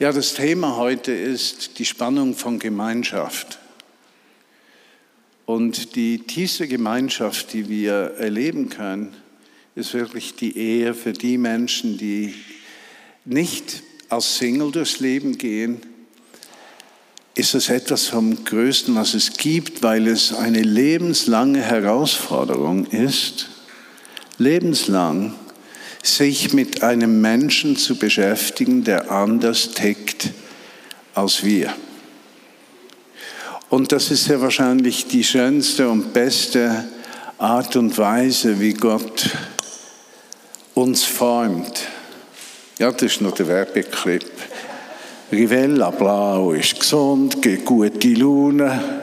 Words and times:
Ja, 0.00 0.12
das 0.12 0.34
Thema 0.34 0.76
heute 0.76 1.10
ist 1.10 1.80
die 1.80 1.84
Spannung 1.84 2.36
von 2.36 2.60
Gemeinschaft. 2.60 3.58
Und 5.44 5.96
die 5.96 6.20
tiefste 6.20 6.68
Gemeinschaft, 6.68 7.52
die 7.52 7.68
wir 7.68 8.14
erleben 8.16 8.68
können, 8.68 9.12
ist 9.74 9.94
wirklich 9.94 10.36
die 10.36 10.56
Ehe 10.56 10.94
für 10.94 11.12
die 11.12 11.36
Menschen, 11.36 11.98
die 11.98 12.32
nicht 13.24 13.82
als 14.08 14.38
Single 14.38 14.70
durchs 14.70 15.00
Leben 15.00 15.36
gehen. 15.36 15.80
Ist 17.34 17.56
es 17.56 17.68
etwas 17.68 18.06
vom 18.06 18.44
Größten, 18.44 18.94
was 18.94 19.14
es 19.14 19.32
gibt, 19.32 19.82
weil 19.82 20.06
es 20.06 20.32
eine 20.32 20.62
lebenslange 20.62 21.60
Herausforderung 21.60 22.86
ist, 22.86 23.48
lebenslang 24.38 25.34
sich 26.02 26.52
mit 26.52 26.82
einem 26.82 27.20
Menschen 27.20 27.76
zu 27.76 27.96
beschäftigen, 27.96 28.84
der 28.84 29.10
anders 29.10 29.72
tickt 29.72 30.30
als 31.14 31.42
wir. 31.42 31.72
Und 33.68 33.92
das 33.92 34.10
ist 34.10 34.28
ja 34.28 34.40
wahrscheinlich 34.40 35.06
die 35.08 35.24
schönste 35.24 35.88
und 35.88 36.12
beste 36.12 36.84
Art 37.36 37.76
und 37.76 37.96
Weise, 37.98 38.60
wie 38.60 38.72
Gott 38.72 39.28
uns 40.74 41.04
formt. 41.04 41.86
Ja, 42.78 42.90
das 42.92 43.02
ist 43.02 43.20
noch 43.20 43.32
der 43.32 43.48
Werbeclip. 43.48 44.30
Rivella 45.30 45.90
Blau 45.90 46.52
ist 46.52 46.80
gesund, 46.80 47.42
gibt 47.42 47.66
gute 47.66 48.08
Laune 48.14 49.02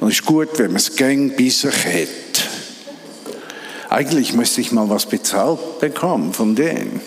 und 0.00 0.10
ist 0.10 0.26
gut, 0.26 0.58
wenn 0.58 0.72
man 0.72 0.76
es 0.76 0.94
gäng 0.94 1.34
bei 1.36 1.48
sich 1.48 1.72
hat. 1.72 2.31
Eigentlich 3.92 4.32
müsste 4.32 4.62
ich 4.62 4.72
mal 4.72 4.88
was 4.88 5.04
bezahlt 5.04 5.78
bekommen 5.78 6.32
von 6.32 6.54
denen. 6.54 7.02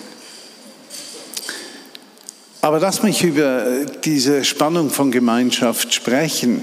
Aber 2.61 2.79
lass 2.79 3.01
mich 3.01 3.23
über 3.23 3.85
diese 4.03 4.43
Spannung 4.43 4.91
von 4.91 5.09
Gemeinschaft 5.09 5.95
sprechen. 5.95 6.61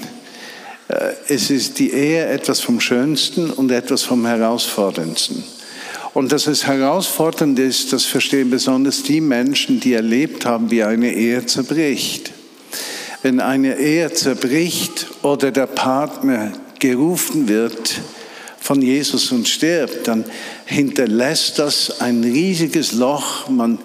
Äh, 0.87 1.15
es 1.27 1.51
ist 1.51 1.81
die 1.81 1.91
Ehe 1.91 2.25
etwas 2.27 2.61
vom 2.61 2.79
Schönsten 2.79 3.51
und 3.51 3.73
etwas 3.73 4.05
vom 4.05 4.25
Herausforderndsten. 4.25 5.43
Und 6.15 6.31
dass 6.31 6.47
es 6.47 6.69
herausfordernd 6.69 7.59
ist, 7.59 7.93
das 7.93 8.05
verstehen 8.05 8.49
besonders 8.49 9.03
die 9.03 9.21
Menschen, 9.21 9.81
die 9.81 9.95
erlebt 9.95 10.47
haben, 10.47 10.71
wie 10.71 10.85
eine 10.85 11.13
Ehe 11.13 11.47
zerbricht. 11.47 12.31
Wenn 13.23 13.41
eine 13.41 13.77
Ehe 13.77 14.13
zerbricht 14.13 15.09
oder 15.23 15.51
der 15.51 15.67
Partner 15.67 16.53
gerufen 16.79 17.49
wird, 17.49 18.01
von 18.63 18.81
Jesus 18.81 19.33
und 19.33 19.49
stirbt, 19.49 20.07
dann 20.07 20.25
hinterlässt 20.67 21.59
das 21.59 22.01
ein 22.01 22.23
riesiges 22.23 22.93
Loch. 22.93 23.49
Man 23.49 23.79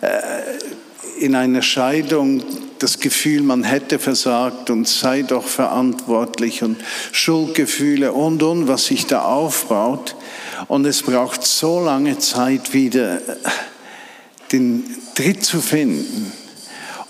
äh, 0.00 1.24
in 1.24 1.34
einer 1.34 1.62
Scheidung 1.62 2.42
das 2.80 2.98
Gefühl, 2.98 3.42
man 3.42 3.62
hätte 3.62 3.98
versagt 3.98 4.68
und 4.68 4.86
sei 4.86 5.22
doch 5.22 5.46
verantwortlich 5.46 6.62
und 6.62 6.76
Schuldgefühle 7.12 8.12
und 8.12 8.42
und 8.42 8.68
was 8.68 8.86
sich 8.86 9.06
da 9.06 9.22
aufbaut. 9.22 10.16
Und 10.68 10.84
es 10.84 11.02
braucht 11.02 11.44
so 11.46 11.82
lange 11.82 12.18
Zeit 12.18 12.74
wieder 12.74 13.20
den 14.52 14.84
Tritt 15.14 15.44
zu 15.44 15.60
finden. 15.60 16.32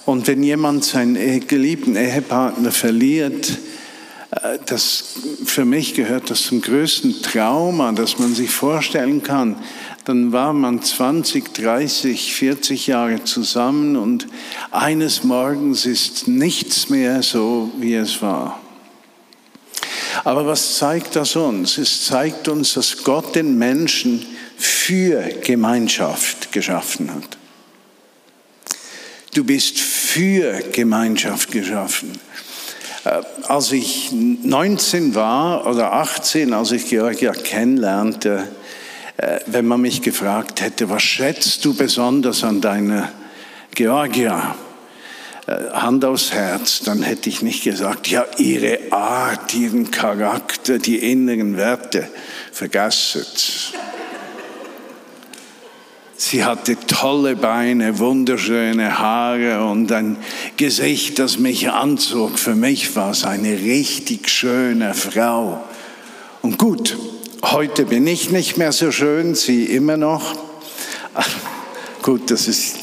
Und 0.05 0.29
wenn 0.29 0.43
jemand 0.43 0.85
seinen 0.85 1.47
geliebten 1.49 1.97
Ehepartner 1.97 2.71
verliert, 2.71 3.51
äh, 3.51 3.55
das, 4.67 5.05
für 5.45 5.65
mich 5.65 5.95
gehört 5.95 6.31
das 6.31 6.43
zum 6.43 6.61
größten 6.61 7.23
Trauma, 7.23 7.93
das 7.93 8.19
man 8.19 8.35
sich 8.35 8.51
vorstellen 8.51 9.23
kann. 9.23 9.57
Dann 10.05 10.33
war 10.33 10.53
man 10.53 10.83
20, 10.83 11.55
30, 11.55 12.35
40 12.35 12.87
Jahre 12.87 13.25
zusammen 13.25 13.97
und 13.97 14.27
eines 14.71 15.25
Morgens 15.25 15.87
ist 15.87 16.29
nichts 16.29 16.89
mehr 16.89 17.23
so, 17.23 17.73
wie 17.79 17.95
es 17.95 18.23
war. 18.23 18.61
Aber 20.25 20.47
was 20.47 20.79
zeigt 20.79 21.17
das 21.17 21.37
uns? 21.37 21.79
Es 21.79 22.05
zeigt 22.05 22.49
uns, 22.49 22.75
dass 22.75 23.05
Gott 23.05 23.35
den 23.35 23.59
Menschen 23.59 24.25
für 24.57 25.23
Gemeinschaft 25.43 26.53
geschaffen 26.53 27.13
hat. 27.13 27.37
Du 29.35 29.45
bist 29.45 29.79
für 29.79 30.63
Gemeinschaft 30.73 31.51
geschaffen. 31.51 32.13
Äh, 33.07 33.23
als 33.47 33.71
ich 33.73 34.11
19 34.13 35.15
war 35.15 35.67
oder 35.67 35.93
18, 35.93 36.53
als 36.53 36.73
ich 36.73 36.89
Georgia 36.89 37.33
kennenlernte, 37.33 38.49
äh, 39.17 39.39
wenn 39.47 39.67
man 39.67 39.81
mich 39.81 40.03
gefragt 40.03 40.61
hätte, 40.61 40.91
was 40.91 41.03
schätzt 41.03 41.65
du 41.65 41.75
besonders 41.75 42.43
an 42.43 42.61
deiner 42.61 43.13
Georgia? 43.75 44.57
Äh, 45.47 45.71
Hand 45.73 46.05
aufs 46.05 46.33
Herz, 46.33 46.81
dann 46.81 47.03
hätte 47.03 47.29
ich 47.29 47.43
nicht 47.43 47.63
gesagt, 47.63 48.09
ja, 48.09 48.25
ihre 48.39 48.81
Art, 48.91 49.55
ihren 49.55 49.93
Charakter, 49.93 50.79
die 50.79 51.13
inneren 51.13 51.57
Werte, 51.57 52.09
vergesset. 52.51 53.73
Sie 56.19 56.45
hatte 56.45 56.79
tolle 56.87 57.37
Beine, 57.37 57.99
wunderschöne 57.99 58.99
Haare 58.99 59.65
und 59.65 59.93
ein 59.93 60.17
Gesicht, 60.57 61.19
das 61.19 61.39
mich 61.39 61.71
anzog. 61.71 62.39
Für 62.39 62.55
mich 62.55 62.97
war 62.97 63.11
es 63.11 63.25
eine 63.25 63.53
richtig 63.53 64.31
schöne 64.31 64.95
Frau. 64.95 65.63
Und 66.41 66.57
gut, 66.57 66.97
heute 67.43 67.85
bin 67.85 68.07
ich 68.07 68.31
nicht 68.31 68.57
mehr 68.57 68.73
so 68.73 68.93
schön, 68.93 69.35
sie 69.35 69.65
immer 69.65 69.99
noch. 69.99 70.35
Ach, 71.13 71.29
gut, 72.01 72.31
das 72.31 72.49
ist, 72.49 72.79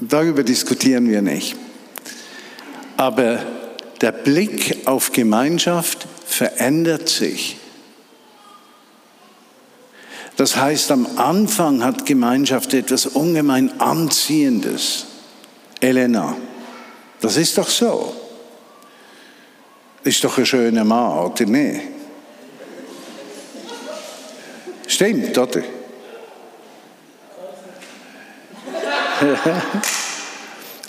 darüber 0.00 0.42
diskutieren 0.42 1.08
wir 1.08 1.22
nicht. 1.22 1.54
Aber 2.96 3.38
der 4.00 4.10
Blick 4.12 4.78
auf 4.84 5.12
Gemeinschaft 5.12 6.08
verändert 6.26 7.08
sich. 7.08 7.56
Das 10.38 10.56
heißt, 10.56 10.90
am 10.92 11.06
Anfang 11.16 11.82
hat 11.82 12.06
Gemeinschaft 12.06 12.72
etwas 12.72 13.06
ungemein 13.06 13.80
Anziehendes. 13.80 15.06
Elena, 15.80 16.36
das 17.20 17.36
ist 17.36 17.58
doch 17.58 17.68
so. 17.68 18.14
Ist 20.04 20.22
doch 20.22 20.38
ein 20.38 20.46
schöner 20.46 20.84
Mann, 20.84 21.18
oder 21.18 21.44
nicht? 21.44 21.80
Stimmt, 24.86 25.36
oder? 25.36 25.60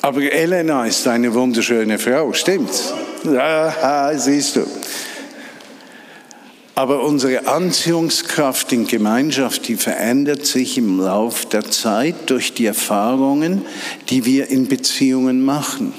Aber 0.04 0.22
Elena 0.22 0.86
ist 0.86 1.08
eine 1.08 1.34
wunderschöne 1.34 1.98
Frau, 1.98 2.34
stimmt's? 2.34 2.94
Ja, 3.24 4.12
siehst 4.16 4.58
du. 4.58 4.68
Aber 6.80 7.04
unsere 7.04 7.46
Anziehungskraft 7.46 8.72
in 8.72 8.88
Gemeinschaft, 8.88 9.68
die 9.68 9.76
verändert 9.76 10.46
sich 10.46 10.78
im 10.78 10.98
Lauf 10.98 11.46
der 11.46 11.70
Zeit 11.70 12.30
durch 12.30 12.54
die 12.54 12.68
Erfahrungen, 12.68 13.64
die 14.08 14.24
wir 14.24 14.50
in 14.50 14.70
Beziehungen 14.70 15.44
machen. 15.44 15.94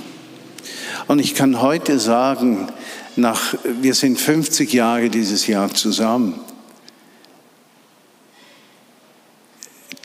Und 1.07 1.19
ich 1.19 1.35
kann 1.35 1.61
heute 1.61 1.99
sagen, 1.99 2.67
nach, 3.15 3.57
wir 3.83 3.93
sind 3.93 4.19
50 4.19 4.73
Jahre 4.73 5.11
dieses 5.11 5.47
Jahr 5.47 5.69
zusammen. 5.75 6.41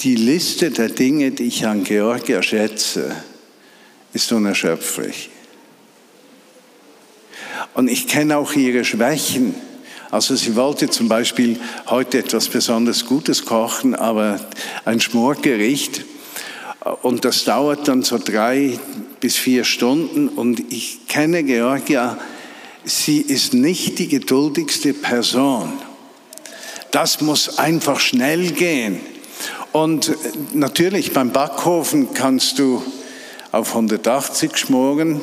Die 0.01 0.15
Liste 0.15 0.71
der 0.71 0.89
Dinge, 0.89 1.31
die 1.31 1.45
ich 1.45 1.65
an 1.65 1.85
Georgia 1.85 2.43
schätze, 2.43 3.15
ist 4.11 4.29
unerschöpflich. 4.33 5.29
Und 7.73 7.87
ich 7.87 8.09
kenne 8.09 8.35
auch 8.35 8.51
ihre 8.51 8.83
Schwächen. 8.83 9.55
Also 10.15 10.33
sie 10.37 10.55
wollte 10.55 10.89
zum 10.89 11.09
Beispiel 11.09 11.59
heute 11.87 12.19
etwas 12.19 12.47
besonders 12.47 13.05
Gutes 13.05 13.43
kochen, 13.43 13.93
aber 13.95 14.39
ein 14.85 15.01
Schmorgericht. 15.01 16.05
Und 17.01 17.25
das 17.25 17.43
dauert 17.43 17.89
dann 17.89 18.01
so 18.01 18.17
drei 18.17 18.79
bis 19.19 19.35
vier 19.35 19.65
Stunden. 19.65 20.29
Und 20.29 20.71
ich 20.71 21.05
kenne 21.09 21.43
Georgia, 21.43 22.17
sie 22.85 23.19
ist 23.19 23.53
nicht 23.53 23.99
die 23.99 24.07
geduldigste 24.07 24.93
Person. 24.93 25.73
das 26.91 27.19
muss 27.19 27.59
einfach 27.59 27.99
schnell 27.99 28.51
gehen. 28.51 29.01
Und 29.73 30.15
natürlich 30.53 31.11
beim 31.11 31.33
Backofen 31.33 32.13
kannst 32.13 32.57
du 32.57 32.81
auf 33.51 33.75
180 33.75 34.55
schmoren, 34.55 35.19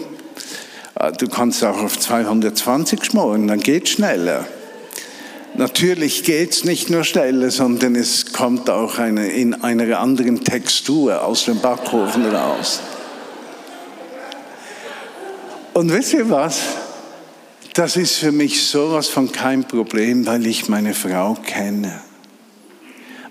äh, 1.01 1.13
du 1.13 1.29
kannst 1.29 1.65
auch 1.65 1.79
auf 1.79 1.99
220 1.99 3.03
schmoren, 3.07 3.49
dann 3.49 3.61
geht 3.61 3.89
schneller. 3.89 4.45
Natürlich 5.55 6.25
geht 6.25 6.53
es 6.53 6.65
nicht 6.65 6.89
nur 6.89 7.05
schneller, 7.05 7.51
sondern 7.51 7.95
es 7.95 8.33
kommt 8.33 8.71
auch 8.71 8.99
eine, 8.99 9.29
in 9.29 9.55
einer 9.63 9.99
anderen 9.99 10.43
Textur 10.43 11.23
aus 11.23 11.45
dem 11.45 11.61
Backofen 11.61 12.35
raus. 12.35 12.81
Und 15.75 15.93
wisst 15.93 16.15
ihr 16.15 16.29
was? 16.31 16.61
Das 17.75 17.97
ist 17.97 18.17
für 18.17 18.33
mich 18.33 18.67
sowas 18.67 19.09
von 19.09 19.31
kein 19.31 19.65
Problem, 19.65 20.27
weil 20.27 20.47
ich 20.47 20.69
meine 20.69 20.95
Frau 20.95 21.35
kenne, 21.35 22.01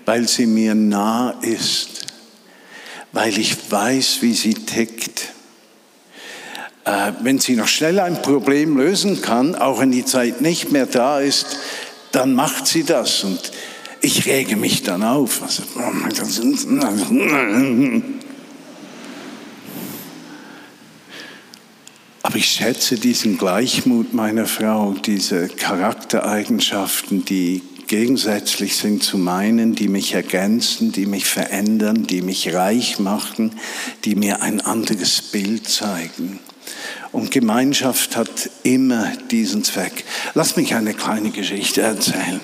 weil 0.04 0.26
sie 0.26 0.46
mir 0.46 0.74
nah 0.74 1.34
ist, 1.42 2.06
weil 3.12 3.36
ich 3.38 3.70
weiß, 3.70 4.18
wie 4.20 4.34
sie 4.34 4.54
tickt. 4.54 5.32
Äh, 6.84 7.12
wenn 7.20 7.38
sie 7.38 7.54
noch 7.54 7.68
schnell 7.68 8.00
ein 8.00 8.20
Problem 8.22 8.76
lösen 8.76 9.22
kann, 9.22 9.54
auch 9.54 9.78
wenn 9.78 9.92
die 9.92 10.04
Zeit 10.04 10.40
nicht 10.40 10.72
mehr 10.72 10.86
da 10.86 11.20
ist, 11.20 11.58
dann 12.12 12.34
macht 12.34 12.66
sie 12.66 12.84
das 12.84 13.24
und 13.24 13.52
ich 14.00 14.26
rege 14.26 14.56
mich 14.56 14.82
dann 14.82 15.02
auf. 15.02 15.42
Also, 15.42 15.62
aber 22.22 22.36
ich 22.36 22.46
schätze 22.46 22.96
diesen 22.96 23.38
Gleichmut 23.38 24.14
meiner 24.14 24.46
Frau, 24.46 24.94
diese 24.94 25.48
Charaktereigenschaften, 25.48 27.24
die 27.24 27.62
gegensätzlich 27.86 28.76
sind 28.76 29.02
zu 29.02 29.18
meinen, 29.18 29.74
die 29.74 29.88
mich 29.88 30.14
ergänzen, 30.14 30.92
die 30.92 31.04
mich 31.04 31.26
verändern, 31.26 32.06
die 32.06 32.22
mich 32.22 32.54
reich 32.54 32.98
machen, 32.98 33.52
die 34.04 34.14
mir 34.14 34.40
ein 34.40 34.60
anderes 34.62 35.20
Bild 35.20 35.68
zeigen. 35.68 36.38
Und 37.12 37.30
Gemeinschaft 37.30 38.16
hat 38.16 38.50
immer 38.62 39.12
diesen 39.30 39.64
Zweck. 39.64 40.04
Lass 40.34 40.56
mich 40.56 40.74
eine 40.74 40.94
kleine 40.94 41.30
Geschichte 41.30 41.82
erzählen. 41.82 42.40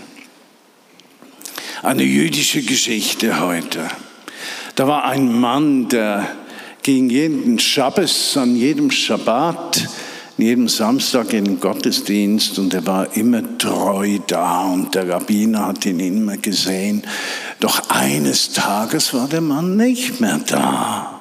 Eine 1.83 2.03
jüdische 2.03 2.63
Geschichte 2.63 3.41
heute. 3.41 3.89
Da 4.75 4.87
war 4.87 5.07
ein 5.07 5.41
Mann, 5.41 5.89
der 5.89 6.29
ging 6.83 7.09
jeden 7.09 7.59
Schabbes, 7.59 8.37
an 8.37 8.57
jedem 8.57 8.91
Schabbat, 8.91 9.89
jedem 10.37 10.69
Samstag 10.69 11.33
in 11.33 11.45
den 11.45 11.61
Gottesdienst 11.61 12.59
und 12.59 12.73
er 12.75 12.87
war 12.87 13.17
immer 13.17 13.43
treu 13.59 14.19
da 14.27 14.63
und 14.63 14.95
der 14.95 15.09
Rabbiner 15.09 15.67
hat 15.67 15.85
ihn 15.87 15.99
immer 15.99 16.37
gesehen. 16.37 17.03
Doch 17.59 17.91
eines 17.91 18.53
Tages 18.53 19.15
war 19.15 19.29
der 19.29 19.41
Mann 19.41 19.77
nicht 19.77 20.21
mehr 20.21 20.39
da. 20.47 21.18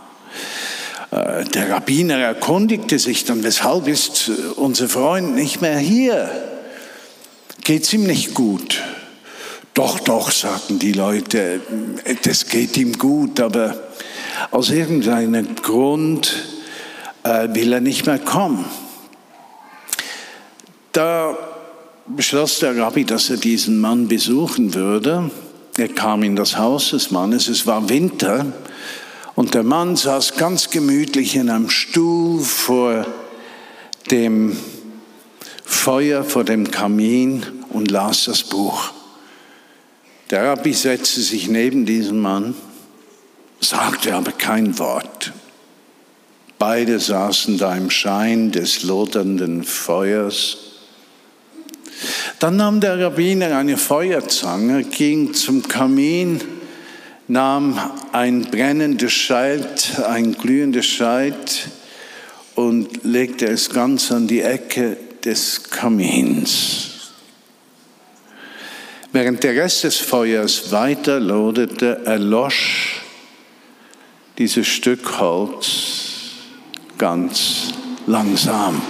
Äh, 1.18 1.46
der 1.46 1.70
Rabbiner 1.70 2.18
erkundigte 2.18 3.00
sich 3.00 3.26
dann, 3.26 3.44
weshalb 3.44 3.88
ist 3.88 4.32
unser 4.56 4.90
Freund 4.90 5.36
nicht 5.36 5.62
mehr 5.62 5.78
hier? 5.78 6.30
Geht's 7.64 7.92
ihm 7.94 8.04
nicht 8.04 8.34
gut? 8.34 8.82
Doch, 9.74 10.00
doch, 10.00 10.32
sagten 10.32 10.80
die 10.80 10.94
Leute, 10.94 11.62
das 12.24 12.48
geht 12.48 12.78
ihm 12.78 12.94
gut, 12.98 13.40
aber 13.40 13.76
aus 14.50 14.70
irgendeinem 14.70 15.56
Grund 15.56 16.34
äh, 17.24 17.50
will 17.52 17.74
er 17.74 17.82
nicht 17.82 18.06
mehr 18.06 18.20
kommen. 18.20 18.66
Da 20.94 21.38
beschloss 22.08 22.60
der 22.60 22.76
Rabbi, 22.78 23.06
dass 23.06 23.30
er 23.30 23.38
diesen 23.38 23.80
Mann 23.80 24.08
besuchen 24.08 24.74
würde. 24.74 25.30
Er 25.78 25.90
kam 25.90 26.24
in 26.24 26.36
das 26.36 26.58
Haus 26.58 26.92
des 26.92 27.12
Mannes, 27.12 27.48
es 27.48 27.68
war 27.68 27.88
Winter 27.88 28.46
und 29.38 29.54
der 29.54 29.62
Mann 29.62 29.96
saß 29.96 30.34
ganz 30.38 30.72
gemütlich 30.72 31.36
in 31.36 31.52
einem 31.52 31.70
Stuhl 31.70 32.42
vor 32.42 33.06
dem 34.10 34.58
Feuer, 35.64 36.24
vor 36.24 36.44
dem 36.44 36.72
Kamin 36.72 37.46
und 37.70 37.92
las 37.92 38.26
das 38.26 38.42
Buch. 38.42 38.92
Der 40.32 40.44
Rabbi 40.44 40.74
setzte 40.74 41.22
sich 41.22 41.50
neben 41.50 41.86
diesen 41.86 42.20
Mann, 42.20 42.56
sagte 43.60 44.16
aber 44.16 44.32
kein 44.32 44.80
Wort. 44.80 45.34
Beide 46.58 47.00
saßen 47.00 47.60
da 47.60 47.76
im 47.76 47.92
Schein 47.92 48.52
des 48.52 48.82
lodernden 48.82 49.64
Feuers. 49.64 50.58
Dann 52.40 52.56
nahm 52.56 52.82
der 52.82 53.00
Rabbiner 53.00 53.56
eine 53.56 53.78
Feuerzange, 53.78 54.84
ging 54.84 55.36
zum 55.36 55.62
Kamin, 55.62 56.57
nahm 57.28 57.80
ein 58.12 58.44
brennendes 58.44 59.12
Scheit, 59.12 60.02
ein 60.08 60.34
glühendes 60.34 60.86
Scheit 60.86 61.70
und 62.56 63.04
legte 63.04 63.46
es 63.46 63.70
ganz 63.70 64.12
an 64.12 64.28
die 64.28 64.42
Ecke 64.42 64.98
des 65.24 65.64
Kamins. 65.70 67.12
Während 69.12 69.44
der 69.44 69.56
Rest 69.56 69.84
des 69.84 69.98
Feuers 69.98 70.72
weiter 70.72 71.20
loderte, 71.20 72.02
erlosch 72.06 73.02
dieses 74.38 74.68
Stück 74.68 75.20
Holz 75.20 76.32
ganz 76.98 77.74
langsam. 78.06 78.82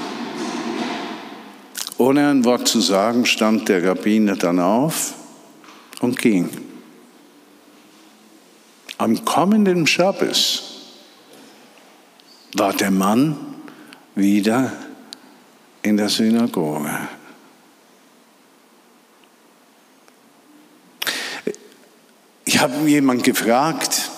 Ohne 1.98 2.30
ein 2.30 2.46
Wort 2.46 2.68
zu 2.68 2.80
sagen, 2.82 3.26
stand 3.26 3.70
der 3.70 3.84
Rabbiner 3.84 4.36
dann 4.36 4.60
auf 4.60 5.14
und 6.02 6.20
ging. 6.20 6.50
Am 8.98 9.24
kommenden 9.26 9.86
Schabbes 9.86 10.64
war 12.54 12.74
der 12.74 12.90
Mann 12.90 13.38
wieder 14.16 14.72
in 15.84 15.98
der 15.98 16.10
Synagoge. 16.10 16.90
Ich 22.46 22.60
habe 22.60 22.90
jemand 22.90 23.24
gefragt, 23.24 24.10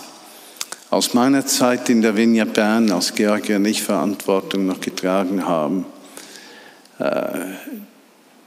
aus 0.89 1.13
meiner 1.13 1.45
Zeit 1.45 1.89
in 1.89 2.01
der 2.01 2.15
Vinja 2.15 2.45
Bern, 2.45 2.89
als 2.91 3.13
Georg 3.13 3.49
und 3.49 3.65
ich 3.65 3.83
Verantwortung 3.83 4.65
noch 4.65 4.79
getragen 4.79 5.45
haben, 5.45 5.85
äh, 6.99 7.31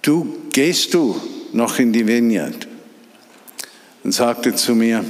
du, 0.01 0.49
gehst 0.51 0.95
du 0.95 1.21
noch 1.53 1.79
in 1.79 1.93
die 1.93 2.07
Vineyard? 2.07 2.67
Und 4.03 4.13
sagte 4.13 4.55
zu 4.55 4.75
mir, 4.75 5.05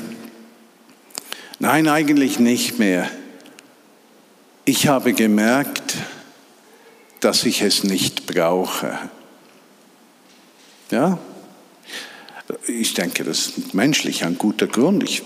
Nein, 1.63 1.87
eigentlich 1.87 2.41
nicht 2.41 2.81
mehr. 2.81 3.09
Ich 4.65 4.89
habe 4.89 5.13
gemerkt, 5.13 5.95
dass 7.21 7.45
ich 7.45 7.63
es 7.63 7.85
nicht 7.85 8.27
brauche. 8.27 8.99
Ja? 10.91 11.21
Ich 12.67 12.95
denke, 12.95 13.23
das 13.23 13.47
ist 13.47 13.75
menschlich 13.75 14.25
ein 14.25 14.39
guter 14.39 14.67
Grund. 14.67 15.05
Ich, 15.05 15.23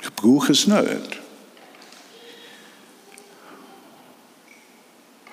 ich 0.00 0.10
brauche 0.14 0.52
es 0.52 0.66
nicht. 0.66 1.18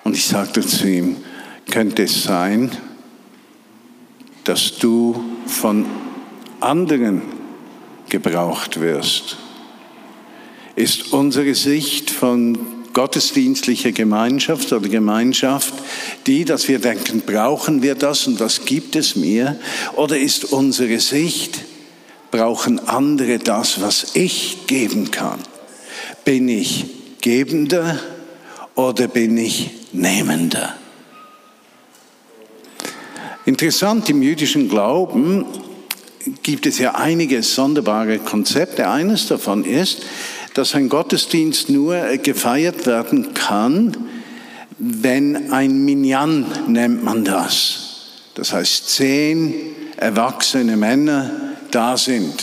Und 0.04 0.14
ich 0.14 0.28
sagte 0.28 0.60
zu 0.60 0.90
ihm, 0.90 1.24
könnte 1.72 2.04
es 2.04 2.24
sein, 2.24 2.76
dass 4.44 4.78
du 4.78 5.24
von 5.46 5.86
anderen 6.60 7.22
gebraucht 8.10 8.82
wirst? 8.82 9.38
Ist 10.78 11.12
unsere 11.12 11.56
Sicht 11.56 12.12
von 12.12 12.56
gottesdienstlicher 12.94 13.92
Gemeinschaft 13.92 14.72
oder 14.72 14.88
Gemeinschaft 14.88 15.74
die, 16.28 16.46
dass 16.46 16.68
wir 16.68 16.78
denken, 16.78 17.22
brauchen 17.26 17.82
wir 17.82 17.96
das 17.96 18.28
und 18.28 18.40
was 18.40 18.64
gibt 18.64 18.96
es 18.96 19.16
mir? 19.16 19.60
Oder 19.96 20.20
ist 20.20 20.46
unsere 20.46 21.00
Sicht, 21.00 21.62
brauchen 22.30 22.80
andere 22.88 23.40
das, 23.40 23.82
was 23.82 24.16
ich 24.16 24.68
geben 24.68 25.10
kann? 25.10 25.40
Bin 26.24 26.48
ich 26.48 26.86
Gebender 27.22 28.00
oder 28.76 29.08
bin 29.08 29.36
ich 29.36 29.72
Nehmender? 29.94 30.76
Interessant, 33.46 34.10
im 34.10 34.22
jüdischen 34.22 34.70
Glauben 34.70 35.44
gibt 36.44 36.68
es 36.68 36.78
ja 36.78 36.94
einige 36.96 37.42
sonderbare 37.42 38.20
Konzepte. 38.20 38.90
Eines 38.90 39.28
davon 39.28 39.66
ist, 39.66 40.04
dass 40.58 40.74
ein 40.74 40.90
Gottesdienst 40.90 41.70
nur 41.70 42.02
gefeiert 42.18 42.88
werden 42.88 43.36
kann, 43.36 43.96
wenn 44.80 45.52
ein 45.52 45.86
Minyan 45.86 46.48
nennt 46.68 47.04
man 47.04 47.24
das. 47.24 47.80
Das 48.34 48.54
heißt, 48.54 48.90
zehn 48.90 49.54
erwachsene 49.98 50.76
Männer 50.76 51.30
da 51.70 51.96
sind. 51.96 52.34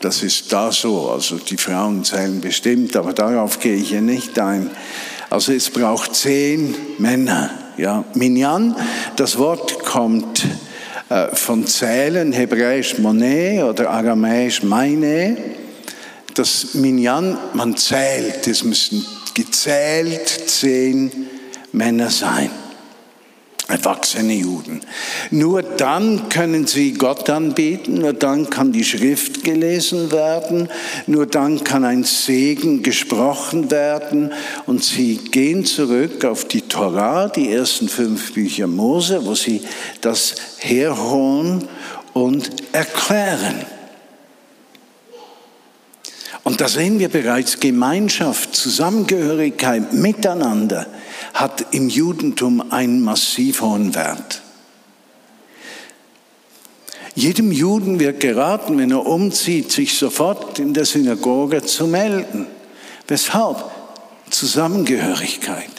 Das 0.00 0.22
ist 0.22 0.52
da 0.52 0.72
so, 0.72 1.10
also 1.10 1.36
die 1.36 1.56
Frauen 1.56 2.04
zählen 2.04 2.38
bestimmt, 2.40 2.94
aber 2.96 3.14
darauf 3.14 3.60
gehe 3.60 3.76
ich 3.76 3.88
hier 3.88 4.02
nicht 4.02 4.38
ein. 4.38 4.70
Also 5.30 5.52
es 5.52 5.70
braucht 5.70 6.14
zehn 6.14 6.74
Männer. 6.98 7.50
Ja, 7.78 8.04
Minyan, 8.12 8.76
das 9.16 9.38
Wort 9.38 9.84
kommt 9.84 10.44
äh, 11.08 11.34
von 11.34 11.66
Zählen, 11.66 12.32
hebräisch 12.32 12.98
Monet 12.98 13.62
oder 13.62 13.88
aramäisch 13.88 14.62
Meine. 14.62 15.59
Das 16.40 16.72
Minyan, 16.72 17.36
man 17.52 17.76
zählt, 17.76 18.46
es 18.46 18.64
müssen 18.64 19.04
gezählt 19.34 20.26
zehn 20.26 21.28
Männer 21.70 22.08
sein 22.08 22.48
erwachsene 23.68 24.32
Juden. 24.32 24.80
Nur 25.30 25.62
dann 25.62 26.30
können 26.30 26.66
sie 26.66 26.94
Gott 26.94 27.28
anbeten, 27.28 27.96
nur 27.96 28.14
dann 28.14 28.48
kann 28.48 28.72
die 28.72 28.84
Schrift 28.84 29.44
gelesen 29.44 30.10
werden, 30.12 30.70
nur 31.06 31.26
dann 31.26 31.62
kann 31.62 31.84
ein 31.84 32.04
Segen 32.04 32.82
gesprochen 32.82 33.70
werden 33.70 34.32
und 34.64 34.82
sie 34.82 35.18
gehen 35.18 35.66
zurück 35.66 36.24
auf 36.24 36.46
die 36.46 36.62
Torah, 36.62 37.28
die 37.28 37.52
ersten 37.52 37.90
fünf 37.90 38.32
Bücher 38.32 38.66
Mose, 38.66 39.26
wo 39.26 39.34
sie 39.34 39.60
das 40.00 40.36
herholen 40.56 41.68
und 42.14 42.50
erklären. 42.72 43.66
Und 46.42 46.60
da 46.60 46.68
sehen 46.68 46.98
wir 46.98 47.08
bereits 47.08 47.60
Gemeinschaft, 47.60 48.54
Zusammengehörigkeit, 48.54 49.92
Miteinander 49.92 50.86
hat 51.34 51.66
im 51.72 51.88
Judentum 51.88 52.72
einen 52.72 53.02
massiv 53.02 53.60
hohen 53.60 53.94
Wert. 53.94 54.42
Jedem 57.14 57.52
Juden 57.52 58.00
wird 58.00 58.20
geraten, 58.20 58.78
wenn 58.78 58.90
er 58.90 59.04
umzieht, 59.04 59.72
sich 59.72 59.98
sofort 59.98 60.58
in 60.58 60.72
der 60.72 60.84
Synagoge 60.84 61.62
zu 61.62 61.86
melden. 61.86 62.46
Weshalb? 63.08 63.64
Zusammengehörigkeit. 64.30 65.70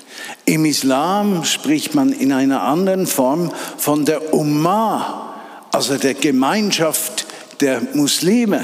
Im 0.45 0.65
Islam 0.65 1.45
spricht 1.45 1.95
man 1.95 2.11
in 2.11 2.33
einer 2.33 2.63
anderen 2.63 3.07
Form 3.07 3.51
von 3.77 4.05
der 4.05 4.33
Ummah, 4.33 5.35
also 5.71 5.97
der 5.97 6.13
Gemeinschaft 6.13 7.25
der 7.61 7.81
Muslime. 7.93 8.61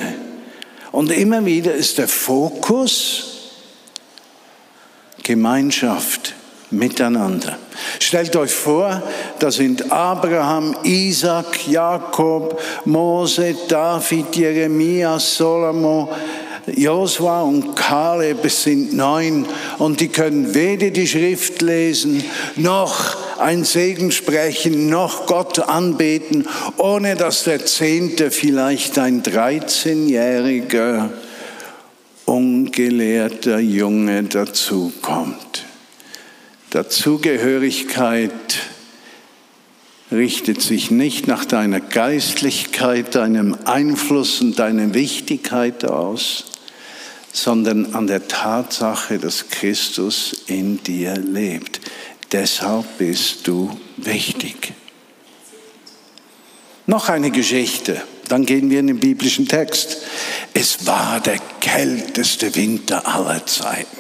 Und 0.91 1.11
immer 1.11 1.45
wieder 1.45 1.73
ist 1.73 1.97
der 1.97 2.07
Fokus 2.07 3.37
Gemeinschaft 5.23 6.33
miteinander. 6.71 7.57
Stellt 7.99 8.35
euch 8.35 8.51
vor, 8.51 9.01
da 9.39 9.51
sind 9.51 9.91
Abraham, 9.91 10.75
Isaac, 10.83 11.67
Jakob, 11.67 12.59
Mose, 12.85 13.55
David, 13.67 14.35
Jeremia, 14.35 15.19
Solomo, 15.19 16.09
Josua 16.75 17.43
und 17.43 17.75
Kaleb, 17.75 18.49
sind 18.51 18.93
neun 18.93 19.45
und 19.77 20.01
die 20.01 20.09
können 20.09 20.53
weder 20.53 20.89
die 20.89 21.07
Schrift 21.07 21.61
lesen, 21.61 22.23
noch 22.57 23.15
ein 23.39 23.63
Segen 23.63 24.11
sprechen, 24.11 24.89
noch 24.89 25.27
Gott 25.27 25.59
anbeten, 25.59 26.45
ohne 26.77 27.15
dass 27.15 27.45
der 27.45 27.65
Zehnte 27.65 28.31
vielleicht 28.31 28.99
ein 28.99 29.23
13-jähriger, 29.23 31.09
ungelehrter 32.25 33.59
Junge 33.59 34.23
dazukommt. 34.23 35.65
Dazugehörigkeit 36.71 38.31
richtet 40.11 40.61
sich 40.61 40.91
nicht 40.91 41.27
nach 41.27 41.45
deiner 41.45 41.79
Geistlichkeit, 41.79 43.15
deinem 43.15 43.57
Einfluss 43.63 44.41
und 44.41 44.59
deiner 44.59 44.93
Wichtigkeit 44.93 45.85
aus, 45.85 46.43
sondern 47.37 47.93
an 47.93 48.07
der 48.07 48.27
Tatsache, 48.27 49.19
dass 49.19 49.49
Christus 49.49 50.43
in 50.47 50.81
dir 50.81 51.15
lebt. 51.15 51.79
Deshalb 52.31 52.97
bist 52.97 53.47
du 53.47 53.79
wichtig. 53.97 54.73
Noch 56.87 57.09
eine 57.09 57.29
Geschichte, 57.29 58.01
dann 58.27 58.45
gehen 58.47 58.71
wir 58.71 58.79
in 58.79 58.87
den 58.87 58.99
biblischen 58.99 59.47
Text. 59.47 59.97
Es 60.55 60.87
war 60.87 61.19
der 61.19 61.37
kälteste 61.61 62.55
Winter 62.55 63.05
aller 63.05 63.45
Zeiten. 63.45 63.97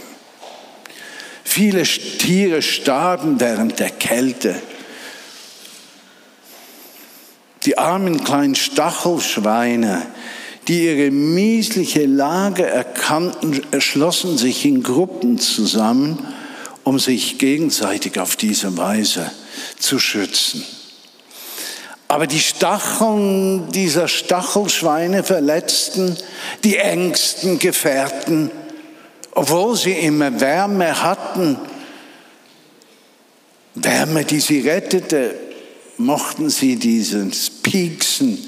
Viele 1.43 1.83
Tiere 1.83 2.63
starben 2.63 3.39
während 3.39 3.77
der 3.79 3.91
Kälte. 3.91 4.59
Die 7.65 7.77
armen 7.77 8.23
kleinen 8.23 8.55
Stachelschweine, 8.55 10.07
die 10.67 10.85
ihre 10.85 11.11
miesliche 11.11 12.05
Lage 12.05 12.65
erkannten, 12.65 13.61
schlossen 13.79 14.37
sich 14.37 14.65
in 14.65 14.83
Gruppen 14.83 15.39
zusammen, 15.39 16.19
um 16.83 16.99
sich 16.99 17.37
gegenseitig 17.37 18.19
auf 18.19 18.35
diese 18.35 18.77
Weise 18.77 19.31
zu 19.79 19.99
schützen. 19.99 20.63
Aber 22.09 22.27
die 22.27 22.39
Stacheln 22.39 23.69
dieser 23.71 24.07
Stachelschweine 24.07 25.23
verletzten 25.23 26.15
die 26.63 26.77
engsten 26.77 27.59
Gefährten 27.59 28.51
obwohl 29.37 29.75
sie 29.75 29.91
immer 29.91 30.41
Wärme 30.41 31.03
hatten, 31.03 31.57
Wärme, 33.75 34.25
die 34.25 34.39
sie 34.39 34.67
rettete, 34.67 35.35
mochten 35.99 36.49
sie 36.49 36.75
dieses 36.75 37.51
Pieksen 37.51 38.39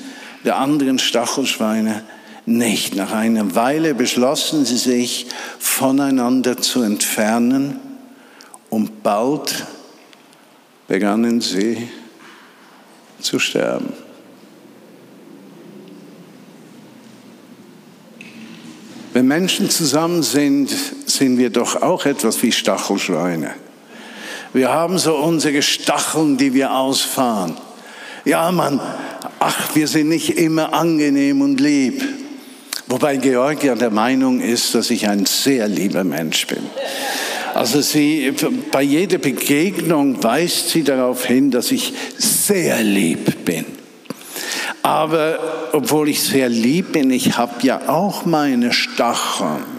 der 0.43 0.58
anderen 0.58 1.00
Stachelschweine 1.00 2.03
nicht. 2.46 2.96
Nach 2.96 3.12
einer 3.12 3.55
Weile 3.55 3.93
beschlossen 3.93 4.65
sie 4.65 4.77
sich, 4.77 5.27
voneinander 5.60 6.58
zu 6.58 6.81
entfernen 6.81 7.79
und 8.69 9.03
bald 9.03 9.65
begannen 10.88 11.41
sie 11.41 11.89
zu 13.19 13.39
sterben. 13.39 13.93
Wenn 19.13 19.27
Menschen 19.27 19.69
zusammen 19.69 20.24
sind, 20.24 20.69
sind 21.05 21.38
wir 21.38 21.50
doch 21.50 21.81
auch 21.81 22.05
etwas 22.05 22.41
wie 22.43 22.51
Stachelschweine. 22.51 23.53
Wir 24.53 24.69
haben 24.69 24.98
so 24.98 25.15
unsere 25.15 25.62
Stacheln, 25.62 26.38
die 26.38 26.53
wir 26.53 26.74
ausfahren. 26.74 27.58
Ja, 28.25 28.51
Mann, 28.51 28.79
ach, 29.39 29.75
wir 29.75 29.88
sind 29.88 30.10
nicht 30.10 30.38
immer 30.38 30.74
angenehm 30.74 31.41
und 31.41 31.60
lieb. 31.60 32.03
Wobei 32.88 33.17
Georgia 33.17 33.75
der 33.75 33.91
Meinung 33.91 34.39
ist, 34.39 34.74
dass 34.75 34.89
ich 34.89 35.08
ein 35.08 35.25
sehr 35.25 35.67
lieber 35.67 36.03
Mensch 36.03 36.48
bin. 36.48 36.63
Also 37.53 37.81
sie, 37.81 38.34
bei 38.72 38.81
jeder 38.81 39.17
Begegnung 39.17 40.24
weist 40.24 40.69
sie 40.69 40.84
darauf 40.84 41.25
hin, 41.25 41.51
dass 41.51 41.72
ich 41.72 41.93
sehr 42.17 42.81
lieb 42.81 43.46
bin. 43.46 43.65
Aber 44.81 45.69
obwohl 45.74 46.10
ich 46.10 46.22
sehr 46.22 46.50
lieb 46.50 46.93
bin, 46.93 47.12
ich 47.12 47.38
habe 47.38 47.53
ja 47.62 47.89
auch 47.89 48.25
meine 48.25 48.72
Stacheln. 48.72 49.78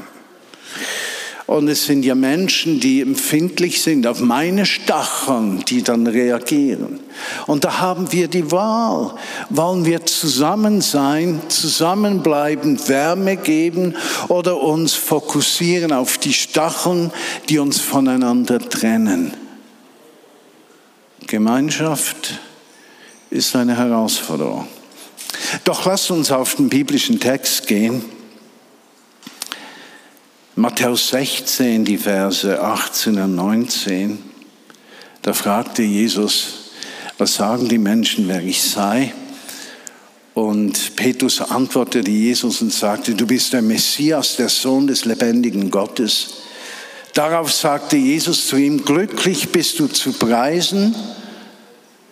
Und 1.51 1.67
es 1.67 1.85
sind 1.85 2.05
ja 2.05 2.15
Menschen, 2.15 2.79
die 2.79 3.01
empfindlich 3.01 3.83
sind 3.83 4.07
auf 4.07 4.21
meine 4.21 4.65
Stacheln, 4.65 5.65
die 5.67 5.83
dann 5.83 6.07
reagieren. 6.07 7.01
Und 7.49 7.65
da 7.65 7.81
haben 7.81 8.13
wir 8.13 8.29
die 8.29 8.53
Wahl. 8.53 9.17
Wollen 9.49 9.85
wir 9.85 10.07
zusammen 10.07 10.81
sein, 10.81 11.41
zusammenbleiben, 11.49 12.87
Wärme 12.87 13.37
geben 13.37 13.97
oder 14.29 14.63
uns 14.63 14.95
fokussieren 14.95 15.91
auf 15.91 16.19
die 16.19 16.35
Stacheln, 16.35 17.11
die 17.49 17.59
uns 17.59 17.81
voneinander 17.81 18.61
trennen? 18.61 19.35
Gemeinschaft 21.27 22.39
ist 23.29 23.57
eine 23.57 23.77
Herausforderung. 23.77 24.69
Doch 25.65 25.85
lasst 25.85 26.13
uns 26.13 26.31
auf 26.31 26.55
den 26.55 26.69
biblischen 26.69 27.19
Text 27.19 27.67
gehen. 27.67 28.20
Matthäus 30.61 31.09
16, 31.09 31.87
die 31.87 31.97
Verse 31.97 32.61
18 32.61 33.19
und 33.19 33.35
19. 33.35 34.19
Da 35.23 35.33
fragte 35.33 35.83
Jesus, 35.83 36.73
was 37.17 37.37
sagen 37.37 37.67
die 37.67 37.79
Menschen, 37.79 38.29
wer 38.29 38.43
ich 38.43 38.61
sei? 38.61 39.15
Und 40.35 40.97
Petrus 40.97 41.41
antwortete 41.41 42.11
Jesus 42.11 42.61
und 42.61 42.75
sagte, 42.75 43.15
du 43.15 43.27
bist 43.27 43.55
der 43.55 43.63
Messias, 43.63 44.37
der 44.37 44.51
Sohn 44.51 44.87
des 44.87 45.07
lebendigen 45.07 45.71
Gottes. 45.71 46.43
Darauf 47.15 47.51
sagte 47.51 47.97
Jesus 47.97 48.47
zu 48.47 48.57
ihm, 48.57 48.85
glücklich 48.85 49.49
bist 49.49 49.81
du 49.81 49.87
zu 49.87 50.13
preisen, 50.13 50.95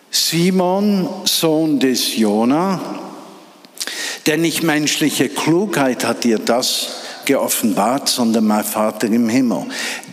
Simon, 0.09 1.07
Sohn 1.25 1.79
des 1.79 2.17
Jona, 2.17 2.81
denn 4.25 4.41
nicht 4.41 4.63
menschliche 4.63 5.29
Klugheit 5.29 6.03
hat 6.03 6.23
dir 6.23 6.39
das 6.39 6.98
geoffenbart, 7.29 8.09
sondern 8.09 8.47
mein 8.47 8.63
Vater 8.63 9.05
im 9.05 9.29
Himmel. 9.29 9.65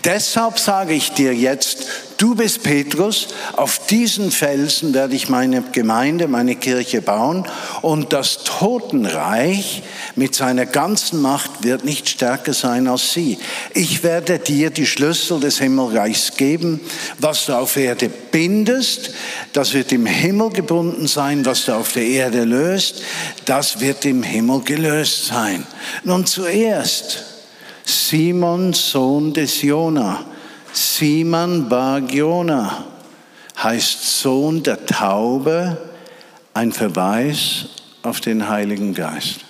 Deshalb 0.05 0.59
sage 0.59 0.93
ich 0.93 1.13
dir 1.13 1.35
jetzt, 1.35 1.87
du 2.19 2.35
bist 2.35 2.63
Petrus, 2.63 3.29
auf 3.55 3.87
diesen 3.87 4.31
Felsen 4.31 4.95
werde 4.95 5.15
ich 5.15 5.29
meine 5.29 5.63
Gemeinde, 5.73 6.29
meine 6.29 6.57
Kirche 6.57 7.03
bauen 7.03 7.47
und 7.83 8.13
das 8.13 8.45
Totenreich 8.45 9.83
mit 10.15 10.35
seiner 10.35 10.67
ganzen 10.67 11.23
Macht 11.23 11.65
wird 11.65 11.85
nicht 11.85 12.09
stärker 12.09 12.55
sein 12.55 12.89
als 12.89 13.13
sie. 13.13 13.39
Ich 13.75 14.03
werde 14.03 14.39
dir 14.39 14.71
die 14.71 14.87
Schlüssel 14.87 15.41
des 15.41 15.59
Himmelreichs 15.59 16.37
geben. 16.37 16.81
Was 17.19 17.47
du 17.47 17.55
auf 17.55 17.77
Erde 17.77 18.09
bindest, 18.09 19.11
das 19.53 19.75
wird 19.75 19.93
im 19.93 20.07
Himmel 20.07 20.51
gebunden 20.51 21.07
sein. 21.07 21.45
Was 21.45 21.67
du 21.67 21.75
auf 21.75 21.93
der 21.93 22.07
Erde 22.07 22.45
löst, 22.45 23.03
das 23.45 23.81
wird 23.81 24.05
im 24.05 24.23
Himmel 24.23 24.61
gelöst 24.61 25.27
sein. 25.27 25.67
Nun 26.05 26.27
zuerst 26.27 27.25
Simon, 27.85 28.73
Sohn 28.73 29.33
des 29.33 29.63
Jona. 29.63 30.25
Simon 30.77 31.71
Bar 31.71 32.01
Jona 32.01 32.85
heißt 33.57 34.21
Sohn 34.21 34.63
der 34.63 34.85
Taube, 34.85 35.79
ein 36.53 36.71
Verweis 36.71 37.67
auf 38.03 38.21
den 38.21 38.47
Heiligen 38.47 38.93
Geist. 38.93 39.41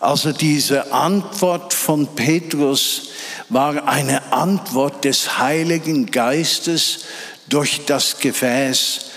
Also 0.00 0.32
diese 0.32 0.92
Antwort 0.92 1.72
von 1.72 2.08
Petrus 2.16 3.10
war 3.48 3.86
eine 3.86 4.32
Antwort 4.32 5.04
des 5.04 5.38
Heiligen 5.38 6.06
Geistes 6.06 7.04
durch 7.48 7.84
das 7.86 8.18
Gefäß 8.18 9.10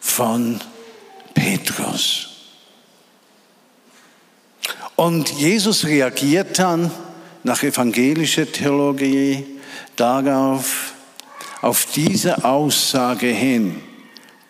von 0.00 0.60
Petrus. 1.32 2.28
Und 4.96 5.30
Jesus 5.30 5.84
reagiert 5.84 6.58
dann 6.58 6.90
nach 7.44 7.62
evangelischer 7.62 8.50
Theologie 8.50 9.60
darauf, 9.96 10.92
auf 11.60 11.86
diese 11.94 12.44
Aussage 12.44 13.28
hin 13.28 13.80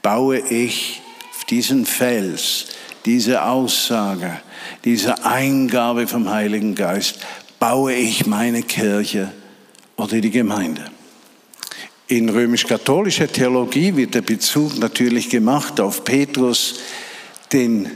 baue 0.00 0.38
ich 0.38 1.02
auf 1.30 1.44
diesen 1.44 1.86
Fels, 1.86 2.66
diese 3.04 3.44
Aussage, 3.44 4.40
diese 4.84 5.24
Eingabe 5.24 6.06
vom 6.06 6.30
Heiligen 6.30 6.74
Geist, 6.74 7.18
baue 7.58 7.94
ich 7.94 8.26
meine 8.26 8.62
Kirche 8.62 9.30
oder 9.96 10.20
die 10.20 10.30
Gemeinde. 10.30 10.84
In 12.08 12.28
römisch-katholischer 12.28 13.28
Theologie 13.28 13.96
wird 13.96 14.14
der 14.14 14.22
Bezug 14.22 14.78
natürlich 14.78 15.30
gemacht 15.30 15.80
auf 15.80 16.04
Petrus, 16.04 16.80
den 17.52 17.90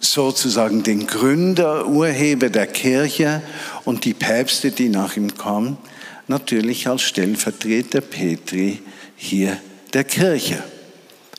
sozusagen 0.00 0.82
den 0.82 1.06
Gründer, 1.06 1.86
Urheber 1.86 2.48
der 2.48 2.66
Kirche 2.66 3.42
und 3.84 4.04
die 4.04 4.14
Päpste, 4.14 4.70
die 4.70 4.88
nach 4.88 5.16
ihm 5.16 5.36
kommen, 5.36 5.78
natürlich 6.28 6.88
als 6.88 7.02
Stellvertreter 7.02 8.00
Petri 8.00 8.82
hier 9.16 9.58
der 9.92 10.04
Kirche. 10.04 10.62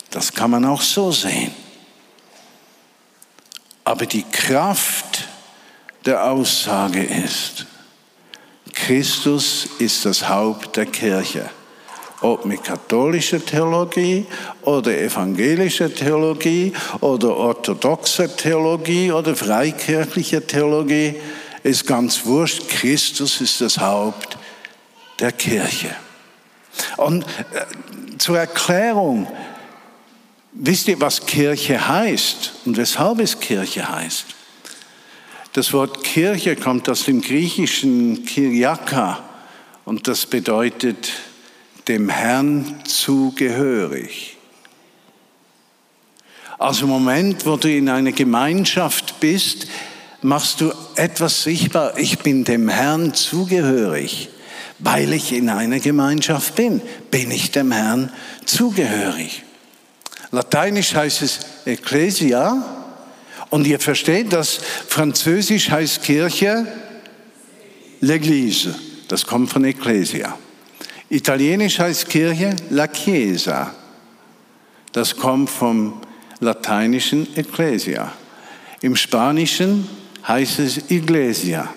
Das 0.09 0.33
kann 0.33 0.51
man 0.51 0.65
auch 0.65 0.81
so 0.81 1.11
sehen. 1.11 1.51
Aber 3.83 4.05
die 4.05 4.23
Kraft 4.23 5.27
der 6.05 6.23
Aussage 6.23 7.03
ist, 7.03 7.65
Christus 8.73 9.67
ist 9.79 10.05
das 10.05 10.27
Haupt 10.27 10.77
der 10.77 10.85
Kirche 10.85 11.49
ob 12.21 12.45
mit 12.45 12.63
katholischer 12.63 13.43
Theologie 13.43 14.25
oder 14.63 14.97
evangelischer 14.97 15.93
Theologie 15.93 16.73
oder 17.01 17.35
orthodoxer 17.35 18.35
Theologie 18.35 19.11
oder 19.11 19.35
freikirchlicher 19.35 20.45
Theologie, 20.45 21.15
ist 21.63 21.85
ganz 21.85 22.25
wurscht. 22.25 22.67
Christus 22.69 23.41
ist 23.41 23.61
das 23.61 23.77
Haupt 23.77 24.36
der 25.19 25.31
Kirche. 25.31 25.95
Und 26.97 27.23
äh, 27.23 28.17
zur 28.17 28.37
Erklärung, 28.37 29.27
wisst 30.53 30.87
ihr, 30.87 30.99
was 30.99 31.25
Kirche 31.25 31.87
heißt 31.87 32.53
und 32.65 32.77
weshalb 32.77 33.19
es 33.19 33.39
Kirche 33.39 33.87
heißt? 33.87 34.25
Das 35.53 35.73
Wort 35.73 36.03
Kirche 36.03 36.55
kommt 36.55 36.87
aus 36.89 37.05
dem 37.05 37.21
griechischen 37.21 38.25
Kyriaka 38.25 39.23
und 39.85 40.07
das 40.07 40.25
bedeutet 40.25 41.11
dem 41.87 42.09
Herrn 42.09 42.81
zugehörig. 42.85 44.37
Also 46.59 46.85
im 46.85 46.89
Moment, 46.89 47.45
wo 47.45 47.55
du 47.55 47.69
in 47.69 47.87
einer 47.87 48.11
Gemeinschaft 48.11 49.19
bist, 49.19 49.67
machst 50.21 50.61
du 50.61 50.71
etwas 50.95 51.43
sichtbar. 51.43 51.97
Ich 51.97 52.19
bin 52.19 52.43
dem 52.43 52.67
Herrn 52.67 53.13
zugehörig. 53.13 54.29
Weil 54.79 55.13
ich 55.13 55.33
in 55.33 55.49
einer 55.49 55.79
Gemeinschaft 55.79 56.55
bin, 56.55 56.81
bin 57.09 57.31
ich 57.31 57.51
dem 57.51 57.71
Herrn 57.71 58.11
zugehörig. 58.45 59.43
Lateinisch 60.31 60.93
heißt 60.93 61.21
es 61.21 61.39
Ecclesia. 61.65 62.63
Und 63.49 63.65
ihr 63.65 63.79
versteht, 63.79 64.33
dass 64.33 64.59
Französisch 64.87 65.71
heißt 65.71 66.03
Kirche 66.03 66.67
L'Église. 68.01 68.75
Das 69.07 69.25
kommt 69.25 69.49
von 69.49 69.63
Ecclesia. 69.63 70.37
Italienisch 71.09 71.79
heißt 71.79 72.09
Kirche 72.09 72.55
La 72.69 72.87
Chiesa. 72.87 73.73
Das 74.91 75.15
kommt 75.15 75.49
vom 75.49 76.01
lateinischen 76.39 77.35
Ecclesia. 77.37 78.11
Im 78.81 78.95
Spanischen 78.95 79.87
heißt 80.27 80.59
es 80.59 80.91
Iglesia. 80.91 81.73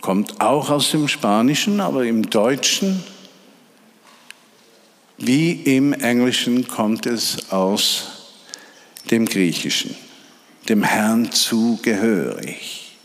Kommt 0.00 0.40
auch 0.40 0.70
aus 0.70 0.90
dem 0.90 1.08
Spanischen, 1.08 1.80
aber 1.80 2.04
im 2.04 2.28
Deutschen 2.30 3.04
wie 5.22 5.52
im 5.52 5.92
Englischen 5.92 6.66
kommt 6.66 7.04
es 7.04 7.52
aus 7.52 8.06
dem 9.10 9.26
Griechischen, 9.26 9.94
dem 10.66 10.82
Herrn 10.82 11.30
zugehörig. 11.30 12.96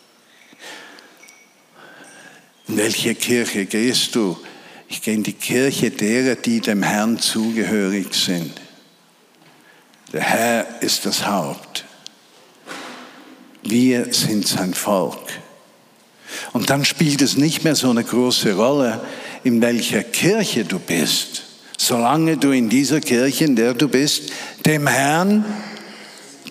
In 2.69 2.77
welche 2.77 3.15
Kirche 3.15 3.65
gehst 3.65 4.15
du? 4.15 4.37
Ich 4.87 5.01
gehe 5.01 5.13
in 5.13 5.23
die 5.23 5.33
Kirche 5.33 5.91
derer, 5.91 6.35
die 6.35 6.61
dem 6.61 6.83
Herrn 6.83 7.19
zugehörig 7.19 8.13
sind. 8.13 8.61
Der 10.13 10.21
Herr 10.21 10.81
ist 10.81 11.05
das 11.05 11.27
Haupt. 11.27 11.83
Wir 13.61 14.13
sind 14.13 14.47
sein 14.47 14.73
Volk. 14.73 15.41
Und 16.53 16.69
dann 16.69 16.85
spielt 16.85 17.21
es 17.21 17.37
nicht 17.37 17.63
mehr 17.63 17.75
so 17.75 17.89
eine 17.89 18.03
große 18.03 18.53
Rolle, 18.53 19.01
in 19.43 19.61
welcher 19.61 20.03
Kirche 20.03 20.65
du 20.65 20.79
bist, 20.79 21.43
solange 21.77 22.37
du 22.37 22.51
in 22.51 22.69
dieser 22.69 23.01
Kirche, 23.01 23.45
in 23.45 23.55
der 23.55 23.73
du 23.73 23.87
bist, 23.87 24.31
dem 24.65 24.87
Herrn 24.87 25.45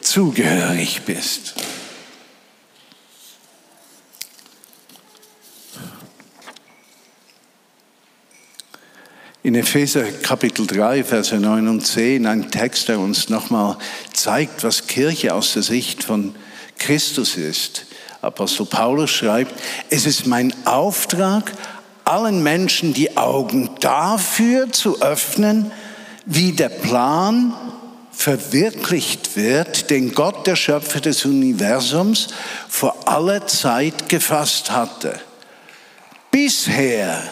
zugehörig 0.00 1.02
bist. 1.06 1.54
In 9.44 9.54
Epheser 9.56 10.04
Kapitel 10.04 10.66
3, 10.66 11.04
Verse 11.04 11.36
9 11.36 11.68
und 11.68 11.86
10 11.86 12.24
ein 12.26 12.50
Text, 12.50 12.88
der 12.88 12.98
uns 12.98 13.28
nochmal 13.28 13.76
zeigt, 14.14 14.64
was 14.64 14.86
Kirche 14.86 15.34
aus 15.34 15.52
der 15.52 15.62
Sicht 15.62 16.02
von 16.02 16.34
Christus 16.78 17.36
ist. 17.36 17.84
Apostel 18.24 18.66
Paulus 18.66 19.10
schreibt, 19.10 19.54
es 19.90 20.06
ist 20.06 20.26
mein 20.26 20.54
Auftrag, 20.66 21.52
allen 22.04 22.42
Menschen 22.42 22.92
die 22.92 23.16
Augen 23.16 23.70
dafür 23.80 24.70
zu 24.72 25.00
öffnen, 25.00 25.70
wie 26.26 26.52
der 26.52 26.68
Plan 26.68 27.54
verwirklicht 28.12 29.36
wird, 29.36 29.90
den 29.90 30.14
Gott, 30.14 30.46
der 30.46 30.56
Schöpfer 30.56 31.00
des 31.00 31.24
Universums, 31.24 32.28
vor 32.68 32.96
aller 33.06 33.46
Zeit 33.46 34.08
gefasst 34.08 34.70
hatte. 34.70 35.18
Bisher 36.30 37.22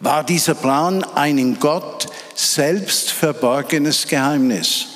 war 0.00 0.24
dieser 0.24 0.54
Plan 0.54 1.04
ein 1.14 1.38
in 1.38 1.60
Gott 1.60 2.06
selbst 2.34 3.10
verborgenes 3.10 4.06
Geheimnis. 4.06 4.86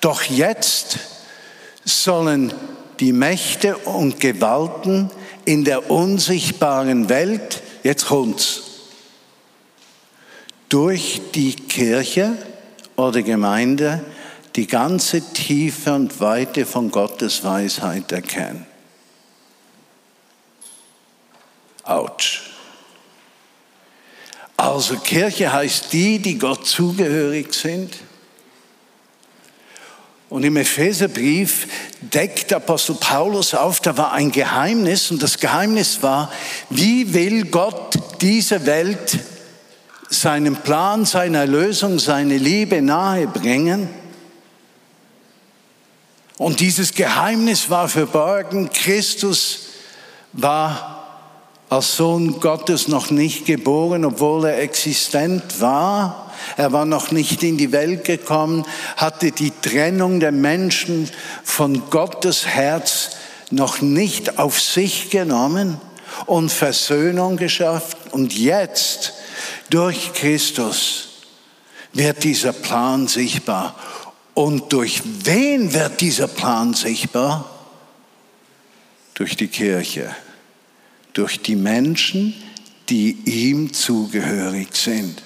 Doch 0.00 0.22
jetzt 0.22 0.98
sollen 1.84 2.52
die 3.00 3.12
Mächte 3.12 3.76
und 3.76 4.20
Gewalten 4.20 5.10
in 5.44 5.64
der 5.64 5.90
unsichtbaren 5.90 7.08
Welt, 7.08 7.62
jetzt 7.82 8.06
kommt's, 8.06 8.62
durch 10.68 11.20
die 11.34 11.54
Kirche 11.54 12.36
oder 12.96 13.22
Gemeinde 13.22 14.04
die 14.56 14.66
ganze 14.66 15.22
Tiefe 15.32 15.94
und 15.94 16.20
Weite 16.20 16.66
von 16.66 16.90
Gottes 16.90 17.44
Weisheit 17.44 18.10
erkennen. 18.12 18.66
Autsch. 21.84 22.50
Also 24.56 24.96
Kirche 24.96 25.52
heißt 25.52 25.92
die, 25.92 26.18
die 26.18 26.36
Gott 26.36 26.66
zugehörig 26.66 27.54
sind. 27.54 27.94
Und 30.30 30.44
im 30.44 30.56
Epheserbrief 30.56 31.68
deckt 32.00 32.52
Apostel 32.52 32.96
Paulus 32.96 33.54
auf, 33.54 33.80
da 33.80 33.96
war 33.96 34.12
ein 34.12 34.30
Geheimnis 34.30 35.10
und 35.10 35.22
das 35.22 35.38
Geheimnis 35.38 36.02
war, 36.02 36.30
wie 36.68 37.14
will 37.14 37.46
Gott 37.46 37.98
diese 38.20 38.66
Welt 38.66 39.18
seinen 40.10 40.56
Plan, 40.56 41.06
seine 41.06 41.38
Erlösung, 41.38 41.98
seine 41.98 42.36
Liebe 42.36 42.82
nahe 42.82 43.26
bringen. 43.26 43.88
Und 46.36 46.60
dieses 46.60 46.94
Geheimnis 46.94 47.68
war 47.70 47.88
verborgen. 47.88 48.70
Christus 48.70 49.66
war 50.32 50.97
als 51.68 51.96
Sohn 51.96 52.40
Gottes 52.40 52.88
noch 52.88 53.10
nicht 53.10 53.44
geboren, 53.44 54.04
obwohl 54.04 54.46
er 54.46 54.60
existent 54.60 55.60
war. 55.60 56.32
Er 56.56 56.72
war 56.72 56.86
noch 56.86 57.10
nicht 57.10 57.42
in 57.42 57.58
die 57.58 57.72
Welt 57.72 58.04
gekommen, 58.04 58.64
hatte 58.96 59.32
die 59.32 59.52
Trennung 59.62 60.20
der 60.20 60.32
Menschen 60.32 61.10
von 61.44 61.90
Gottes 61.90 62.46
Herz 62.46 63.10
noch 63.50 63.80
nicht 63.80 64.38
auf 64.38 64.60
sich 64.60 65.10
genommen 65.10 65.78
und 66.26 66.50
Versöhnung 66.50 67.36
geschafft. 67.36 67.98
Und 68.12 68.36
jetzt, 68.36 69.14
durch 69.68 70.12
Christus, 70.14 71.08
wird 71.92 72.24
dieser 72.24 72.52
Plan 72.52 73.08
sichtbar. 73.08 73.74
Und 74.32 74.72
durch 74.72 75.02
wen 75.24 75.74
wird 75.74 76.00
dieser 76.00 76.28
Plan 76.28 76.72
sichtbar? 76.72 77.50
Durch 79.14 79.36
die 79.36 79.48
Kirche 79.48 80.14
durch 81.18 81.40
die 81.40 81.56
Menschen, 81.56 82.32
die 82.88 83.10
ihm 83.24 83.72
zugehörig 83.72 84.68
sind. 84.76 85.20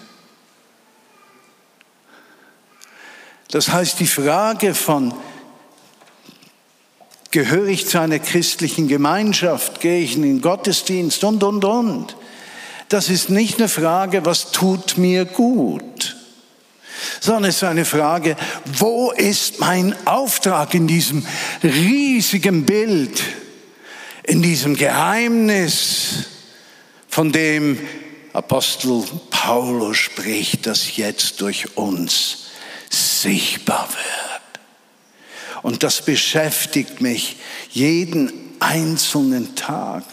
Das 3.51 3.69
heißt, 3.69 4.01
die 4.01 4.07
Frage 4.07 4.75
von, 4.75 5.13
gehöre 7.31 7.67
ich 7.67 7.87
zu 7.87 8.01
einer 8.01 8.21
christlichen 8.21 8.89
Gemeinschaft, 8.89 9.83
gehe 9.83 10.01
ich 10.01 10.17
in 10.17 10.23
den 10.23 10.41
Gottesdienst 10.41 11.25
und, 11.25 11.45
und, 11.45 11.63
und, 11.63 12.17
das 12.89 13.11
ist 13.11 13.29
nicht 13.29 13.59
eine 13.59 13.69
Frage, 13.69 14.25
was 14.25 14.51
tut 14.51 14.97
mir 14.97 15.27
gut, 15.27 16.17
sondern 17.21 17.51
es 17.51 17.57
ist 17.57 17.65
eine 17.65 17.85
Frage, 17.85 18.37
wo 18.79 19.11
ist 19.11 19.61
mein 19.61 19.95
Auftrag 20.07 20.73
in 20.73 20.87
diesem 20.87 21.27
riesigen 21.63 22.65
Bild? 22.65 23.23
In 24.25 24.43
diesem 24.43 24.77
Geheimnis, 24.77 26.27
von 27.09 27.31
dem 27.33 27.79
Apostel 28.33 29.05
Paulus 29.31 29.99
spricht, 29.99 30.67
das 30.67 30.97
jetzt 30.97 31.41
durch 31.41 31.77
uns 31.77 32.47
sichtbar 32.89 33.89
wird. 33.89 35.63
Und 35.63 35.83
das 35.83 36.03
beschäftigt 36.03 37.01
mich 37.01 37.37
jeden 37.71 38.33
einzelnen 38.61 39.55
Tag. 39.55 40.05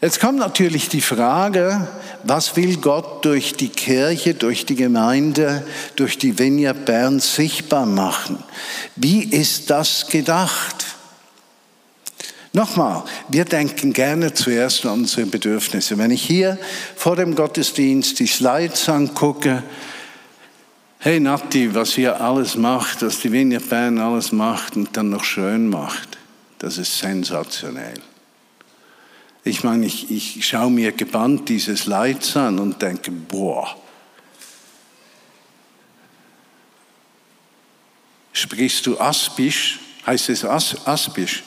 Jetzt 0.00 0.20
kommt 0.20 0.38
natürlich 0.38 0.88
die 0.88 1.00
Frage, 1.00 1.88
was 2.24 2.56
will 2.56 2.76
Gott 2.78 3.24
durch 3.24 3.54
die 3.54 3.68
Kirche, 3.68 4.34
durch 4.34 4.66
die 4.66 4.74
Gemeinde, 4.74 5.66
durch 5.94 6.18
die 6.18 6.38
Vineyard 6.38 6.84
Bern 6.84 7.20
sichtbar 7.20 7.86
machen? 7.86 8.42
Wie 8.96 9.22
ist 9.22 9.70
das 9.70 10.08
gedacht? 10.08 10.95
Nochmal, 12.56 13.04
wir 13.28 13.44
denken 13.44 13.92
gerne 13.92 14.32
zuerst 14.32 14.86
an 14.86 15.00
unsere 15.00 15.26
Bedürfnisse. 15.26 15.98
Wenn 15.98 16.10
ich 16.10 16.22
hier 16.22 16.58
vor 16.96 17.14
dem 17.14 17.34
Gottesdienst 17.34 18.18
die 18.18 18.26
Slides 18.26 18.88
angucke, 18.88 19.62
hey 21.00 21.20
Nati, 21.20 21.74
was 21.74 21.98
ihr 21.98 22.18
alles 22.18 22.56
macht, 22.56 23.02
was 23.02 23.20
die 23.20 23.30
Vineyard 23.30 23.68
Bern 23.68 23.98
alles 23.98 24.32
macht 24.32 24.74
und 24.74 24.96
dann 24.96 25.10
noch 25.10 25.22
schön 25.22 25.68
macht, 25.68 26.16
das 26.58 26.78
ist 26.78 26.96
sensationell. 26.96 28.00
Ich 29.44 29.62
meine, 29.62 29.84
ich, 29.84 30.10
ich 30.10 30.46
schaue 30.46 30.70
mir 30.70 30.92
gebannt 30.92 31.50
diese 31.50 31.76
Slides 31.76 32.38
an 32.38 32.58
und 32.58 32.80
denke, 32.80 33.10
boah, 33.10 33.76
sprichst 38.32 38.86
du 38.86 38.98
Aspisch? 38.98 39.78
Heißt 40.06 40.30
es 40.30 40.42
As 40.42 40.86
Aspisch? 40.86 41.42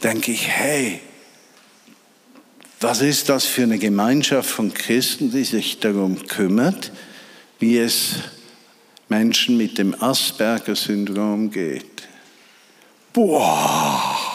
Denke 0.00 0.32
ich, 0.32 0.48
hey, 0.48 1.00
was 2.80 3.00
ist 3.00 3.28
das 3.28 3.44
für 3.44 3.64
eine 3.64 3.78
Gemeinschaft 3.78 4.48
von 4.48 4.72
Christen, 4.72 5.32
die 5.32 5.44
sich 5.44 5.80
darum 5.80 6.26
kümmert, 6.26 6.92
wie 7.58 7.78
es 7.78 8.14
Menschen 9.08 9.56
mit 9.56 9.78
dem 9.78 10.00
Asperger-Syndrom 10.00 11.50
geht? 11.50 12.08
Boah! 13.12 14.28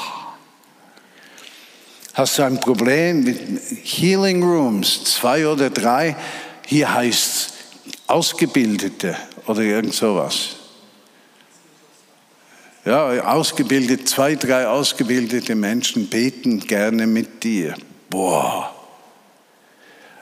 Hast 2.13 2.37
du 2.37 2.43
ein 2.43 2.59
Problem 2.59 3.23
mit 3.23 3.39
Healing 3.83 4.43
Rooms, 4.43 5.03
zwei 5.05 5.47
oder 5.47 5.69
drei? 5.69 6.15
Hier 6.67 6.93
heißt 6.93 7.35
es 7.35 7.53
Ausgebildete 8.07 9.17
oder 9.47 9.61
irgend 9.61 9.93
sowas. 9.93 10.57
Ja, 12.85 13.31
ausgebildet, 13.31 14.09
zwei, 14.09 14.35
drei 14.35 14.67
ausgebildete 14.67 15.55
Menschen 15.55 16.09
beten 16.09 16.59
gerne 16.59 17.07
mit 17.07 17.43
dir. 17.43 17.75
Boah. 18.09 18.75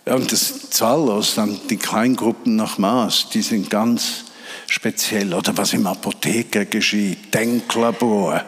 Ja, 0.06 0.14
und 0.14 0.32
das 0.32 0.70
zahllos, 0.70 1.36
dann 1.36 1.60
die 1.70 1.78
Kleingruppen 1.78 2.56
nach 2.56 2.78
Maß, 2.78 3.30
die 3.30 3.42
sind 3.42 3.72
ganz 3.72 4.26
speziell. 4.68 5.34
Oder 5.34 5.58
was 5.58 5.74
im 5.74 5.88
Apotheker 5.88 6.66
geschieht, 6.66 7.34
Denklabor. 7.34 8.44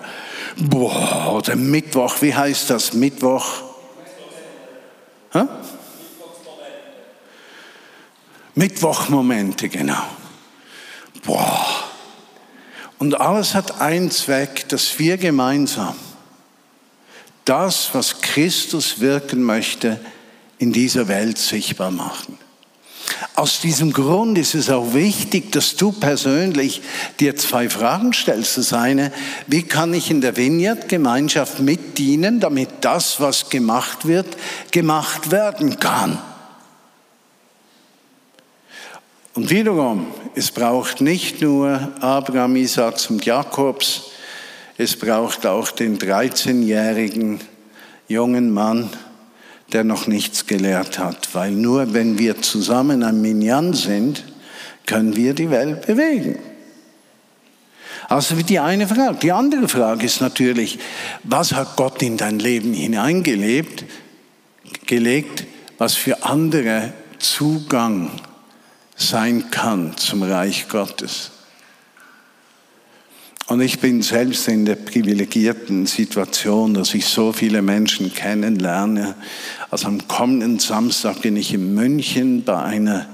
Boah, 0.57 1.33
oder 1.33 1.55
Mittwoch, 1.55 2.21
wie 2.21 2.35
heißt 2.35 2.69
das? 2.69 2.93
Mittwoch? 2.93 3.63
Hä? 5.31 5.41
Mittwochmomente, 8.53 9.69
genau. 9.69 10.03
Boah. 11.25 11.92
Und 13.03 13.19
alles 13.19 13.53
hat 13.53 13.81
einen 13.81 14.11
Zweck, 14.11 14.69
dass 14.69 14.97
wir 14.97 15.17
gemeinsam 15.17 15.93
das, 17.43 17.89
was 17.91 18.21
Christus 18.21 19.01
wirken 19.01 19.43
möchte, 19.43 19.99
in 20.57 20.71
dieser 20.71 21.09
Welt 21.09 21.37
sichtbar 21.37 21.91
machen. 21.91 22.37
Aus 23.35 23.59
diesem 23.59 23.91
Grund 23.91 24.37
ist 24.37 24.55
es 24.55 24.69
auch 24.69 24.93
wichtig, 24.93 25.51
dass 25.51 25.75
du 25.75 25.91
persönlich 25.91 26.81
dir 27.19 27.35
zwei 27.35 27.69
Fragen 27.69 28.13
stellst. 28.13 28.57
Das 28.57 28.71
eine, 28.71 29.11
wie 29.47 29.63
kann 29.63 29.93
ich 29.93 30.09
in 30.09 30.21
der 30.21 30.37
Vineyard-Gemeinschaft 30.37 31.59
mitdienen, 31.59 32.39
damit 32.39 32.69
das, 32.79 33.19
was 33.19 33.49
gemacht 33.49 34.07
wird, 34.07 34.37
gemacht 34.71 35.29
werden 35.29 35.77
kann? 35.77 36.19
Und 39.35 39.49
wiederum, 39.49 40.07
es 40.35 40.51
braucht 40.51 41.01
nicht 41.01 41.41
nur 41.41 41.91
Abraham, 42.01 42.55
Isaacs 42.55 43.07
und 43.07 43.25
Jakobs, 43.25 44.11
es 44.77 44.95
braucht 44.95 45.45
auch 45.45 45.71
den 45.71 45.97
13-jährigen 45.97 47.39
jungen 48.07 48.51
Mann, 48.51 48.89
der 49.71 49.83
noch 49.83 50.05
nichts 50.05 50.45
gelehrt 50.45 50.99
hat. 50.99 51.33
Weil 51.33 51.51
nur 51.51 51.93
wenn 51.93 52.19
wir 52.19 52.41
zusammen 52.41 53.01
ein 53.01 53.21
Minyan 53.21 53.73
sind, 53.73 54.23
können 54.85 55.15
wir 55.15 55.33
die 55.33 55.49
Welt 55.49 55.87
bewegen. 55.87 56.37
Also 58.09 58.35
die 58.35 58.59
eine 58.59 58.87
Frage. 58.87 59.17
Die 59.21 59.31
andere 59.31 59.67
Frage 59.67 60.05
ist 60.05 60.21
natürlich, 60.21 60.77
was 61.23 61.53
hat 61.53 61.75
Gott 61.75 62.03
in 62.03 62.17
dein 62.17 62.37
Leben 62.37 62.73
hineingelebt, 62.73 63.85
gelegt, 64.85 65.45
was 65.79 65.95
für 65.95 66.23
andere 66.23 66.93
Zugang 67.17 68.11
sein 69.07 69.51
kann 69.51 69.95
zum 69.97 70.23
Reich 70.23 70.67
Gottes. 70.69 71.31
Und 73.47 73.61
ich 73.61 73.79
bin 73.79 74.01
selbst 74.01 74.47
in 74.47 74.65
der 74.65 74.75
privilegierten 74.75 75.85
Situation, 75.85 76.73
dass 76.73 76.93
ich 76.93 77.05
so 77.05 77.33
viele 77.33 77.61
Menschen 77.61 78.13
kennenlerne. 78.13 79.15
Also 79.69 79.87
am 79.87 80.07
kommenden 80.07 80.59
Samstag 80.59 81.21
bin 81.21 81.35
ich 81.35 81.53
in 81.53 81.73
München 81.75 82.43
bei 82.43 82.61
einer 82.61 83.07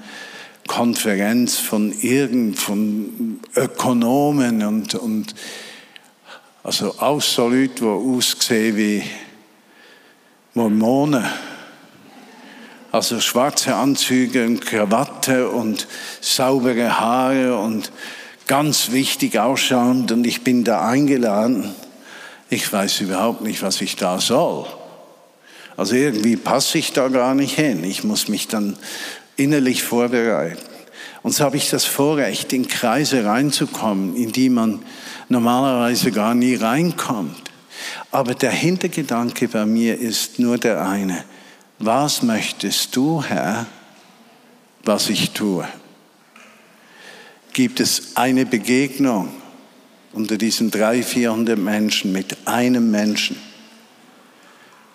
Konferenz 0.67 1.57
von 1.57 1.91
irgend 1.91 2.59
von 2.59 3.39
Ökonomen 3.55 4.63
und, 4.63 4.93
und 4.93 5.33
also 6.63 6.95
absolut, 6.99 7.81
wo 7.81 8.17
ausgesehen 8.17 8.77
wie 8.77 9.03
Mormonen 10.53 11.25
also 12.91 13.19
schwarze 13.19 13.75
Anzüge 13.75 14.45
und 14.45 14.61
Krawatte 14.61 15.49
und 15.49 15.87
saubere 16.21 16.99
Haare 16.99 17.57
und 17.57 17.91
ganz 18.47 18.91
wichtig 18.91 19.37
ausschauen 19.37 20.07
und 20.11 20.25
ich 20.25 20.43
bin 20.43 20.63
da 20.63 20.87
eingeladen. 20.87 21.73
Ich 22.49 22.71
weiß 22.71 23.01
überhaupt 23.01 23.41
nicht, 23.41 23.61
was 23.61 23.79
ich 23.81 23.95
da 23.95 24.19
soll. 24.19 24.65
Also 25.77 25.95
irgendwie 25.95 26.35
passe 26.35 26.79
ich 26.79 26.91
da 26.91 27.09
gar 27.09 27.35
nicht 27.35 27.55
hin. 27.55 27.83
Ich 27.83 28.03
muss 28.03 28.27
mich 28.27 28.47
dann 28.47 28.75
innerlich 29.35 29.83
vorbereiten. 29.83 30.57
Und 31.21 31.33
so 31.33 31.43
habe 31.43 31.57
ich 31.57 31.69
das 31.69 31.85
Vorrecht, 31.85 32.51
in 32.53 32.67
Kreise 32.67 33.23
reinzukommen, 33.23 34.15
in 34.15 34.31
die 34.31 34.49
man 34.49 34.81
normalerweise 35.29 36.11
gar 36.11 36.33
nie 36.33 36.55
reinkommt. 36.55 37.37
Aber 38.09 38.33
der 38.33 38.51
Hintergedanke 38.51 39.47
bei 39.47 39.65
mir 39.65 39.99
ist 39.99 40.39
nur 40.39 40.57
der 40.57 40.85
eine 40.85 41.23
was 41.79 42.21
möchtest 42.21 42.95
du, 42.95 43.23
Herr, 43.23 43.65
was 44.83 45.09
ich 45.09 45.31
tue? 45.31 45.67
Gibt 47.53 47.79
es 47.79 48.15
eine 48.15 48.45
Begegnung 48.45 49.29
unter 50.13 50.37
diesen 50.37 50.69
drei, 50.71 51.01
vierhundert 51.03 51.57
Menschen 51.57 52.11
mit 52.11 52.47
einem 52.47 52.91
Menschen, 52.91 53.37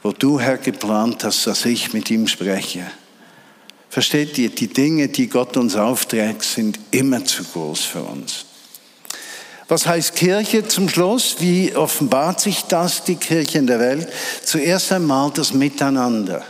wo 0.02 0.12
du, 0.12 0.38
Herr, 0.38 0.58
geplant 0.58 1.24
hast, 1.24 1.46
dass 1.46 1.64
ich 1.64 1.92
mit 1.94 2.10
ihm 2.10 2.28
spreche? 2.28 2.86
Versteht 3.88 4.36
ihr, 4.38 4.50
die 4.50 4.68
Dinge, 4.68 5.08
die 5.08 5.28
Gott 5.28 5.56
uns 5.56 5.76
aufträgt, 5.76 6.42
sind 6.42 6.78
immer 6.90 7.24
zu 7.24 7.44
groß 7.44 7.80
für 7.84 8.02
uns. 8.02 8.44
Was 9.68 9.86
heißt 9.86 10.16
Kirche 10.16 10.66
zum 10.68 10.88
Schluss? 10.88 11.36
Wie 11.38 11.74
offenbart 11.74 12.40
sich 12.40 12.62
das, 12.62 13.04
die 13.04 13.14
Kirche 13.14 13.58
in 13.58 13.66
der 13.66 13.80
Welt? 13.80 14.08
Zuerst 14.42 14.92
einmal 14.92 15.30
das 15.30 15.54
Miteinander. 15.54 16.44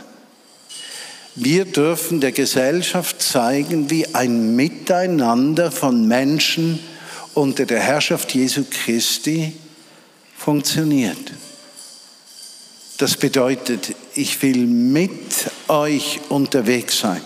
Wir 1.37 1.65
dürfen 1.65 2.21
der 2.21 2.31
Gesellschaft 2.31 3.21
zeigen, 3.21 3.89
wie 3.89 4.15
ein 4.15 4.55
Miteinander 4.55 5.69
von 5.69 6.07
Menschen 6.07 6.79
unter 7.33 7.65
der 7.65 7.81
Herrschaft 7.81 8.33
Jesu 8.33 8.63
Christi 8.69 9.51
funktioniert. 10.37 11.33
Das 12.97 13.17
bedeutet, 13.17 13.93
ich 14.13 14.41
will 14.41 14.65
mit 14.65 15.51
euch 15.67 16.21
unterwegs 16.29 16.99
sein. 16.99 17.21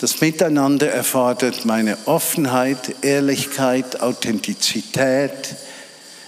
Das 0.00 0.22
Miteinander 0.22 0.90
erfordert 0.90 1.66
meine 1.66 1.98
Offenheit, 2.06 3.04
Ehrlichkeit, 3.04 4.00
Authentizität, 4.00 5.54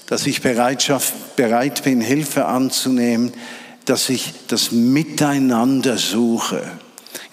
dass 0.06 0.26
ich 0.26 0.42
bereit 0.42 1.82
bin, 1.82 2.02
Hilfe 2.02 2.44
anzunehmen, 2.44 3.32
dass 3.84 4.08
ich 4.08 4.32
das 4.48 4.72
Miteinander 4.72 5.98
suche. 5.98 6.62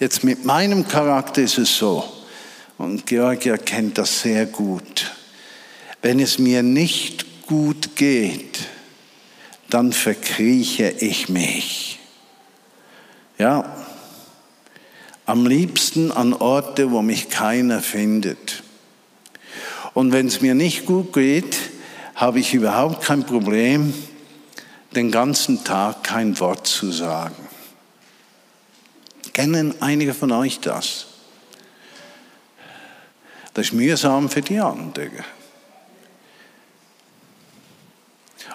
Jetzt 0.00 0.24
mit 0.24 0.44
meinem 0.44 0.86
Charakter 0.86 1.42
ist 1.42 1.58
es 1.58 1.76
so, 1.76 2.04
und 2.78 3.06
Georgia 3.06 3.56
kennt 3.56 3.98
das 3.98 4.22
sehr 4.22 4.46
gut, 4.46 5.12
wenn 6.02 6.18
es 6.18 6.38
mir 6.38 6.62
nicht 6.62 7.46
gut 7.46 7.96
geht, 7.96 8.66
dann 9.70 9.92
verkrieche 9.92 10.90
ich 10.98 11.28
mich. 11.28 11.98
Ja, 13.38 13.86
am 15.26 15.46
liebsten 15.46 16.10
an 16.10 16.34
Orte, 16.34 16.90
wo 16.90 17.02
mich 17.02 17.28
keiner 17.30 17.80
findet. 17.80 18.62
Und 19.94 20.12
wenn 20.12 20.26
es 20.26 20.40
mir 20.40 20.54
nicht 20.54 20.86
gut 20.86 21.12
geht, 21.12 21.56
habe 22.14 22.40
ich 22.40 22.54
überhaupt 22.54 23.04
kein 23.04 23.24
Problem, 23.24 23.94
den 24.96 25.10
ganzen 25.10 25.64
Tag 25.64 26.04
kein 26.04 26.38
Wort 26.40 26.66
zu 26.66 26.90
sagen. 26.90 27.48
Kennen 29.32 29.74
einige 29.80 30.14
von 30.14 30.30
euch 30.32 30.60
das? 30.60 31.06
Das 33.54 33.66
ist 33.66 33.72
mühsam 33.72 34.28
für 34.28 34.42
die 34.42 34.58
anderen. 34.58 35.24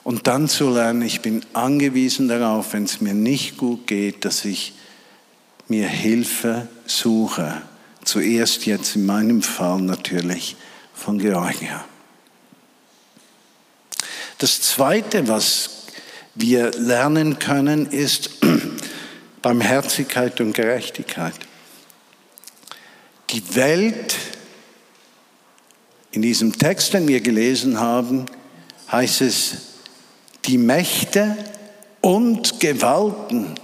Und 0.04 0.28
dann 0.28 0.48
zu 0.48 0.70
lernen, 0.70 1.02
ich 1.02 1.22
bin 1.22 1.46
angewiesen 1.54 2.28
darauf, 2.28 2.74
wenn 2.74 2.86
es 2.86 3.02
mir 3.02 3.14
nicht 3.14 3.58
gut 3.58 3.88
geht, 3.88 4.24
dass 4.24 4.46
ich 4.46 4.74
mir 5.68 5.88
Hilfe 5.88 6.68
suche. 6.86 7.62
Zuerst 8.06 8.66
jetzt 8.66 8.96
in 8.96 9.06
meinem 9.06 9.42
Fall 9.42 9.82
natürlich 9.82 10.56
von 10.94 11.20
Georgia. 11.20 11.84
Das 14.38 14.62
Zweite, 14.62 15.28
was 15.28 15.77
wir 16.38 16.72
lernen 16.72 17.40
können, 17.40 17.88
ist 17.88 18.30
Barmherzigkeit 19.42 20.40
und 20.40 20.54
Gerechtigkeit. 20.54 21.36
Die 23.32 23.56
Welt, 23.56 24.16
in 26.12 26.22
diesem 26.22 26.58
Text, 26.58 26.94
den 26.94 27.08
wir 27.08 27.22
gelesen 27.22 27.80
haben, 27.80 28.26
heißt 28.92 29.22
es, 29.22 29.52
die 30.46 30.58
Mächte 30.58 31.36
und 32.02 32.60
Gewalten 32.60 33.56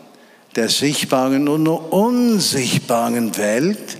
der 0.55 0.69
sichtbaren 0.69 1.47
und 1.47 1.67
unsichtbaren 1.67 3.35
Welt 3.37 3.97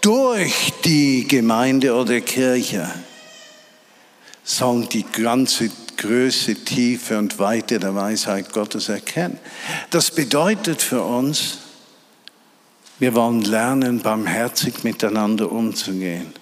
durch 0.00 0.72
die 0.84 1.26
Gemeinde 1.26 1.94
oder 1.94 2.20
Kirche 2.20 2.88
sollen 4.44 4.88
die 4.88 5.04
ganze 5.04 5.70
Größe, 5.96 6.54
Tiefe 6.64 7.18
und 7.18 7.38
Weite 7.38 7.78
der 7.78 7.94
Weisheit 7.94 8.52
Gottes 8.52 8.88
erkennen. 8.88 9.38
Das 9.90 10.10
bedeutet 10.10 10.82
für 10.82 11.02
uns, 11.02 11.58
wir 12.98 13.14
wollen 13.14 13.42
lernen, 13.42 14.00
barmherzig 14.00 14.84
miteinander 14.84 15.52
umzugehen. 15.52 16.32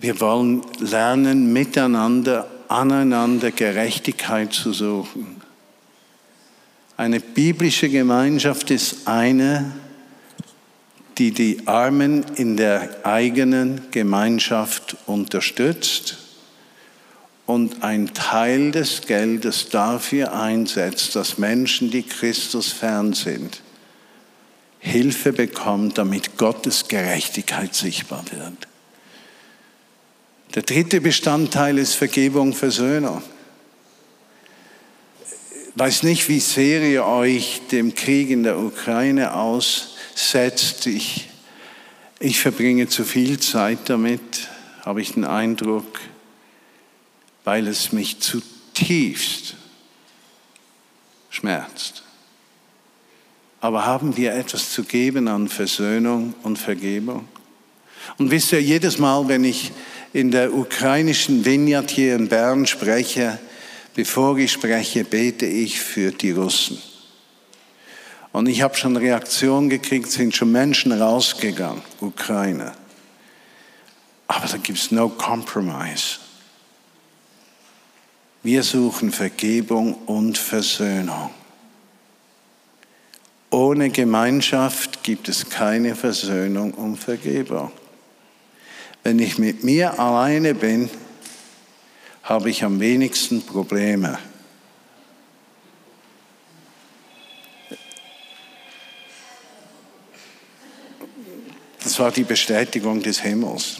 Wir 0.00 0.20
wollen 0.20 0.62
lernen, 0.78 1.52
miteinander, 1.52 2.50
aneinander 2.68 3.50
Gerechtigkeit 3.50 4.52
zu 4.52 4.72
suchen. 4.72 5.40
Eine 6.96 7.20
biblische 7.20 7.88
Gemeinschaft 7.88 8.70
ist 8.70 9.06
eine, 9.06 9.72
die 11.20 11.32
die 11.32 11.66
Armen 11.66 12.24
in 12.36 12.56
der 12.56 13.04
eigenen 13.04 13.82
Gemeinschaft 13.90 14.96
unterstützt 15.04 16.16
und 17.44 17.82
ein 17.82 18.14
Teil 18.14 18.70
des 18.70 19.02
Geldes 19.02 19.68
dafür 19.68 20.32
einsetzt, 20.32 21.14
dass 21.14 21.36
Menschen, 21.36 21.90
die 21.90 22.04
Christus 22.04 22.68
fern 22.68 23.12
sind, 23.12 23.60
Hilfe 24.78 25.34
bekommen, 25.34 25.92
damit 25.92 26.38
Gottes 26.38 26.88
Gerechtigkeit 26.88 27.74
sichtbar 27.74 28.24
wird. 28.30 28.66
Der 30.54 30.62
dritte 30.62 31.02
Bestandteil 31.02 31.76
ist 31.76 31.96
Vergebung, 31.96 32.54
Versöhnung 32.54 33.22
weiß 35.74 36.02
nicht, 36.02 36.28
wie 36.28 36.40
sehr 36.40 36.82
ihr 36.82 37.06
euch 37.06 37.62
dem 37.70 37.94
Krieg 37.94 38.30
in 38.30 38.42
der 38.42 38.58
Ukraine 38.58 39.34
aussetzt. 40.20 40.86
Ich, 40.86 41.28
ich 42.18 42.38
verbringe 42.38 42.88
zu 42.88 43.04
viel 43.04 43.40
Zeit 43.40 43.88
damit, 43.88 44.48
habe 44.84 45.00
ich 45.00 45.14
den 45.14 45.24
Eindruck, 45.24 46.00
weil 47.44 47.66
es 47.66 47.92
mich 47.92 48.20
zutiefst 48.20 49.54
schmerzt. 51.30 52.02
Aber 53.62 53.86
haben 53.86 54.16
wir 54.16 54.34
etwas 54.34 54.72
zu 54.72 54.84
geben 54.84 55.28
an 55.28 55.48
Versöhnung 55.48 56.34
und 56.42 56.58
Vergebung? 56.58 57.28
Und 58.18 58.30
wisst 58.30 58.52
ihr, 58.52 58.62
jedes 58.62 58.98
Mal, 58.98 59.28
wenn 59.28 59.44
ich 59.44 59.72
in 60.12 60.30
der 60.30 60.52
ukrainischen 60.52 61.44
Vineyard 61.44 61.90
hier 61.90 62.16
in 62.16 62.28
Bern 62.28 62.66
spreche, 62.66 63.38
Bevor 63.92 64.38
ich 64.38 64.52
spreche, 64.52 65.02
bete 65.02 65.46
ich 65.46 65.80
für 65.80 66.12
die 66.12 66.30
Russen. 66.30 66.78
Und 68.32 68.48
ich 68.48 68.62
habe 68.62 68.76
schon 68.76 68.96
Reaktionen 68.96 69.68
gekriegt, 69.68 70.10
sind 70.10 70.36
schon 70.36 70.52
Menschen 70.52 70.92
rausgegangen, 70.92 71.82
Ukraine. 72.00 72.72
Aber 74.28 74.46
da 74.46 74.56
gibt 74.56 74.78
es 74.78 74.92
no 74.92 75.08
compromise. 75.08 76.18
Wir 78.42 78.62
suchen 78.62 79.10
Vergebung 79.10 79.94
und 80.06 80.38
Versöhnung. 80.38 81.30
Ohne 83.50 83.90
Gemeinschaft 83.90 85.02
gibt 85.02 85.28
es 85.28 85.50
keine 85.50 85.96
Versöhnung 85.96 86.72
und 86.72 86.96
Vergebung. 86.96 87.72
Wenn 89.02 89.18
ich 89.18 89.38
mit 89.38 89.64
mir 89.64 89.98
alleine 89.98 90.54
bin, 90.54 90.88
habe 92.22 92.48
ich 92.48 92.62
am 92.62 92.78
wenigsten 92.78 93.42
Probleme. 93.42 94.18
War 102.00 102.10
die 102.10 102.24
Bestätigung 102.24 103.02
des 103.02 103.20
Himmels. 103.20 103.76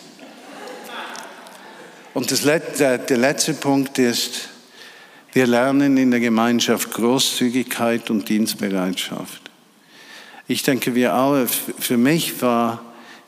Und 2.14 2.30
das, 2.30 2.42
der, 2.42 2.98
der 2.98 3.16
letzte 3.16 3.54
Punkt 3.54 3.98
ist, 3.98 4.48
wir 5.33 5.46
lernen 5.46 5.96
in 5.96 6.11
der 6.11 6.20
Gemeinschaft 6.20 6.92
Großzügigkeit 6.92 8.11
und 8.11 8.28
Dienstbereitschaft. 8.28 9.50
Ich 10.48 10.62
denke, 10.64 10.94
wir 10.94 11.14
alle, 11.14 11.46
für 11.46 11.96
mich 11.96 12.42
war 12.42 12.83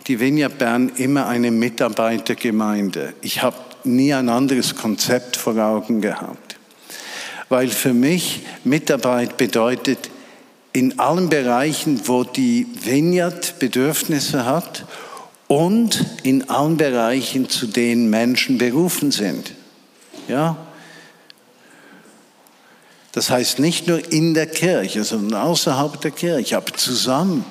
die 0.08 0.18
Vineyard 0.18 0.58
Bern 0.58 0.90
immer 0.96 1.28
eine 1.28 1.52
Mitarbeitergemeinde. 1.52 3.14
Ich 3.22 3.42
habe 3.42 3.56
nie 3.84 4.12
ein 4.12 4.28
anderes 4.28 4.74
Konzept 4.74 5.36
vor 5.36 5.56
Augen 5.56 6.00
gehabt. 6.00 6.56
Weil 7.48 7.68
für 7.68 7.94
mich 7.94 8.40
Mitarbeit 8.64 9.36
bedeutet, 9.36 10.10
in 10.72 10.98
allen 10.98 11.28
Bereichen, 11.28 12.08
wo 12.08 12.24
die 12.24 12.66
Vineyard 12.80 13.58
Bedürfnisse 13.58 14.46
hat 14.46 14.86
und 15.48 16.04
in 16.22 16.48
allen 16.48 16.76
Bereichen, 16.76 17.48
zu 17.48 17.66
denen 17.66 18.08
Menschen 18.08 18.58
berufen 18.58 19.10
sind. 19.10 19.52
Ja? 20.28 20.56
Das 23.12 23.28
heißt 23.28 23.58
nicht 23.58 23.86
nur 23.86 24.10
in 24.10 24.32
der 24.32 24.46
Kirche, 24.46 25.04
sondern 25.04 25.42
außerhalb 25.42 26.00
der 26.00 26.10
Kirche, 26.10 26.56
aber 26.56 26.72
zusammen 26.72 27.44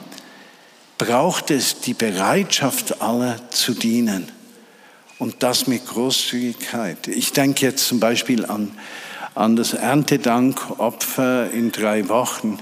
braucht 0.98 1.52
es 1.52 1.82
die 1.82 1.94
Bereitschaft 1.94 3.02
aller 3.02 3.38
zu 3.52 3.74
dienen. 3.74 4.32
Und 5.20 5.44
das 5.44 5.68
mit 5.68 5.86
Großzügigkeit. 5.86 7.08
Ich 7.08 7.32
denke 7.32 7.68
jetzt 7.68 7.86
zum 7.86 8.00
Beispiel 8.00 8.46
an, 8.46 8.72
an 9.36 9.56
das 9.56 9.74
Erntedankopfer 9.74 11.52
in 11.52 11.72
drei 11.72 12.10
Wochen. 12.10 12.58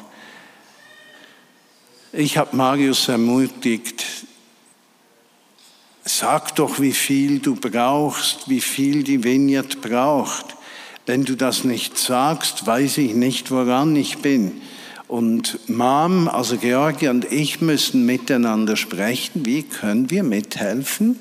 Ich 2.11 2.39
habe 2.39 2.55
Marius 2.55 3.07
ermutigt, 3.07 4.03
sag 6.03 6.55
doch, 6.55 6.79
wie 6.79 6.93
viel 6.93 7.37
du 7.37 7.55
brauchst, 7.55 8.49
wie 8.49 8.61
viel 8.61 9.03
die 9.03 9.23
Vineyard 9.23 9.79
braucht. 9.81 10.55
Wenn 11.05 11.23
du 11.23 11.35
das 11.35 11.63
nicht 11.65 11.99
sagst, 11.99 12.65
weiß 12.65 12.97
ich 12.97 13.13
nicht, 13.13 13.51
woran 13.51 13.95
ich 13.95 14.17
bin. 14.17 14.59
Und 15.07 15.59
Mom, 15.69 16.27
also 16.27 16.57
Georgia 16.57 17.11
und 17.11 17.31
ich 17.31 17.61
müssen 17.61 18.07
miteinander 18.07 18.75
sprechen, 18.75 19.45
wie 19.45 19.61
können 19.61 20.09
wir 20.09 20.23
mithelfen, 20.23 21.19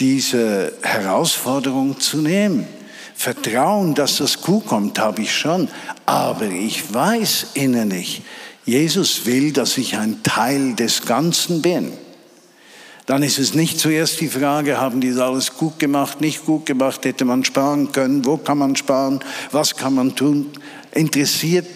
diese 0.00 0.72
Herausforderung 0.82 2.00
zu 2.00 2.16
nehmen. 2.16 2.66
Vertrauen, 3.14 3.94
dass 3.94 4.16
das 4.16 4.42
gut 4.42 4.66
kommt, 4.66 4.98
habe 4.98 5.22
ich 5.22 5.32
schon, 5.32 5.68
aber 6.04 6.46
ich 6.46 6.92
weiß 6.92 7.52
innerlich, 7.54 8.22
Jesus 8.64 9.26
will, 9.26 9.52
dass 9.52 9.76
ich 9.76 9.96
ein 9.96 10.22
Teil 10.22 10.74
des 10.74 11.04
Ganzen 11.04 11.60
bin. 11.60 11.92
Dann 13.06 13.22
ist 13.22 13.38
es 13.38 13.54
nicht 13.54 13.78
zuerst 13.78 14.20
die 14.22 14.28
Frage, 14.28 14.80
haben 14.80 15.02
die 15.02 15.12
alles 15.12 15.54
gut 15.58 15.78
gemacht, 15.78 16.22
nicht 16.22 16.46
gut 16.46 16.64
gemacht, 16.64 17.04
hätte 17.04 17.26
man 17.26 17.44
sparen 17.44 17.92
können, 17.92 18.24
wo 18.24 18.38
kann 18.38 18.56
man 18.56 18.76
sparen, 18.76 19.20
was 19.52 19.76
kann 19.76 19.94
man 19.94 20.16
tun. 20.16 20.50
Interessiert 20.92 21.66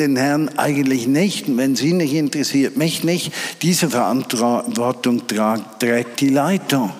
den 0.00 0.16
Herrn 0.16 0.48
eigentlich 0.56 1.06
nicht. 1.06 1.46
Und 1.46 1.58
wenn 1.58 1.76
sie 1.76 1.92
nicht 1.92 2.12
interessiert, 2.12 2.76
mich 2.76 3.04
nicht, 3.04 3.32
diese 3.62 3.88
Verantwortung 3.88 5.22
trägt 5.28 6.20
die 6.20 6.30
Leitung. 6.30 6.92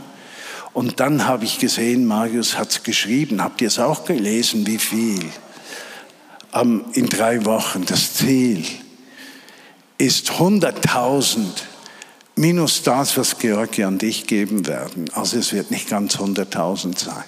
Und 0.72 1.00
dann 1.00 1.26
habe 1.26 1.44
ich 1.44 1.58
gesehen, 1.58 2.06
Marius 2.06 2.56
hat 2.56 2.70
es 2.70 2.82
geschrieben, 2.84 3.42
habt 3.42 3.60
ihr 3.60 3.68
es 3.68 3.80
auch 3.80 4.04
gelesen, 4.04 4.66
wie 4.66 4.78
viel? 4.78 5.24
in 6.92 7.08
drei 7.08 7.44
Wochen, 7.44 7.84
das 7.84 8.14
Ziel 8.14 8.64
ist 10.04 10.32
100.000 10.32 11.46
minus 12.36 12.82
das, 12.82 13.16
was 13.16 13.38
Georgia 13.38 13.88
und 13.88 14.02
ich 14.02 14.26
geben 14.26 14.66
werden. 14.66 15.10
Also 15.14 15.38
es 15.38 15.52
wird 15.52 15.70
nicht 15.70 15.88
ganz 15.88 16.16
100.000 16.16 16.98
sein. 16.98 17.24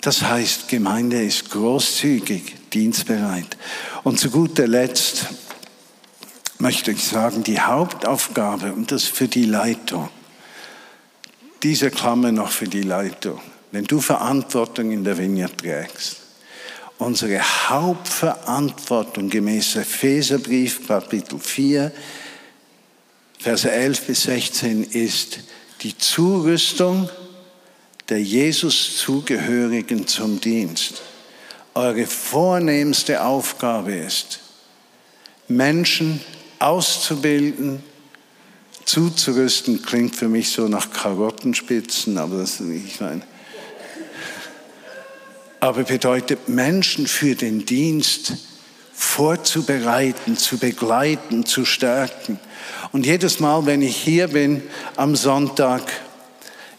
Das 0.00 0.22
heißt, 0.22 0.68
Gemeinde 0.68 1.22
ist 1.22 1.50
großzügig, 1.50 2.70
dienstbereit. 2.72 3.56
Und 4.02 4.18
zu 4.18 4.30
guter 4.30 4.66
Letzt 4.66 5.28
möchte 6.58 6.90
ich 6.90 7.04
sagen, 7.04 7.42
die 7.42 7.60
Hauptaufgabe, 7.60 8.72
und 8.72 8.90
das 8.90 9.04
für 9.04 9.28
die 9.28 9.46
Leitung, 9.46 10.08
diese 11.62 11.90
Klammer 11.90 12.32
noch 12.32 12.50
für 12.50 12.68
die 12.68 12.82
Leitung, 12.82 13.40
wenn 13.72 13.84
du 13.84 14.00
Verantwortung 14.00 14.90
in 14.90 15.04
der 15.04 15.16
Vineyard 15.16 15.58
trägst, 15.58 16.23
unsere 16.98 17.40
Hauptverantwortung 17.40 19.28
gemäß 19.28 19.76
Epheserbrief 19.76 20.86
Kapitel 20.86 21.38
4 21.38 21.92
Verse 23.44 23.70
11 23.70 24.06
bis 24.06 24.22
16 24.22 24.84
ist 24.84 25.40
die 25.82 25.98
Zurüstung 25.98 27.10
der 28.08 28.22
Jesus 28.22 28.96
zugehörigen 28.96 30.06
zum 30.06 30.40
Dienst. 30.40 31.02
Eure 31.74 32.06
vornehmste 32.06 33.22
Aufgabe 33.22 33.94
ist, 33.94 34.40
Menschen 35.46 36.20
auszubilden, 36.58 37.82
zuzurüsten, 38.86 39.82
klingt 39.82 40.16
für 40.16 40.28
mich 40.28 40.50
so 40.50 40.66
nach 40.66 40.90
Karottenspitzen, 40.90 42.16
aber 42.16 42.38
das 42.38 42.52
ist 42.52 42.60
nicht 42.60 43.00
mein. 43.02 43.22
Aber 45.64 45.84
bedeutet 45.84 46.50
Menschen 46.50 47.06
für 47.06 47.34
den 47.34 47.64
Dienst 47.64 48.34
vorzubereiten, 48.92 50.36
zu 50.36 50.58
begleiten, 50.58 51.46
zu 51.46 51.64
stärken. 51.64 52.38
Und 52.92 53.06
jedes 53.06 53.40
Mal, 53.40 53.64
wenn 53.64 53.80
ich 53.80 53.96
hier 53.96 54.28
bin 54.28 54.62
am 54.96 55.16
Sonntag, 55.16 55.80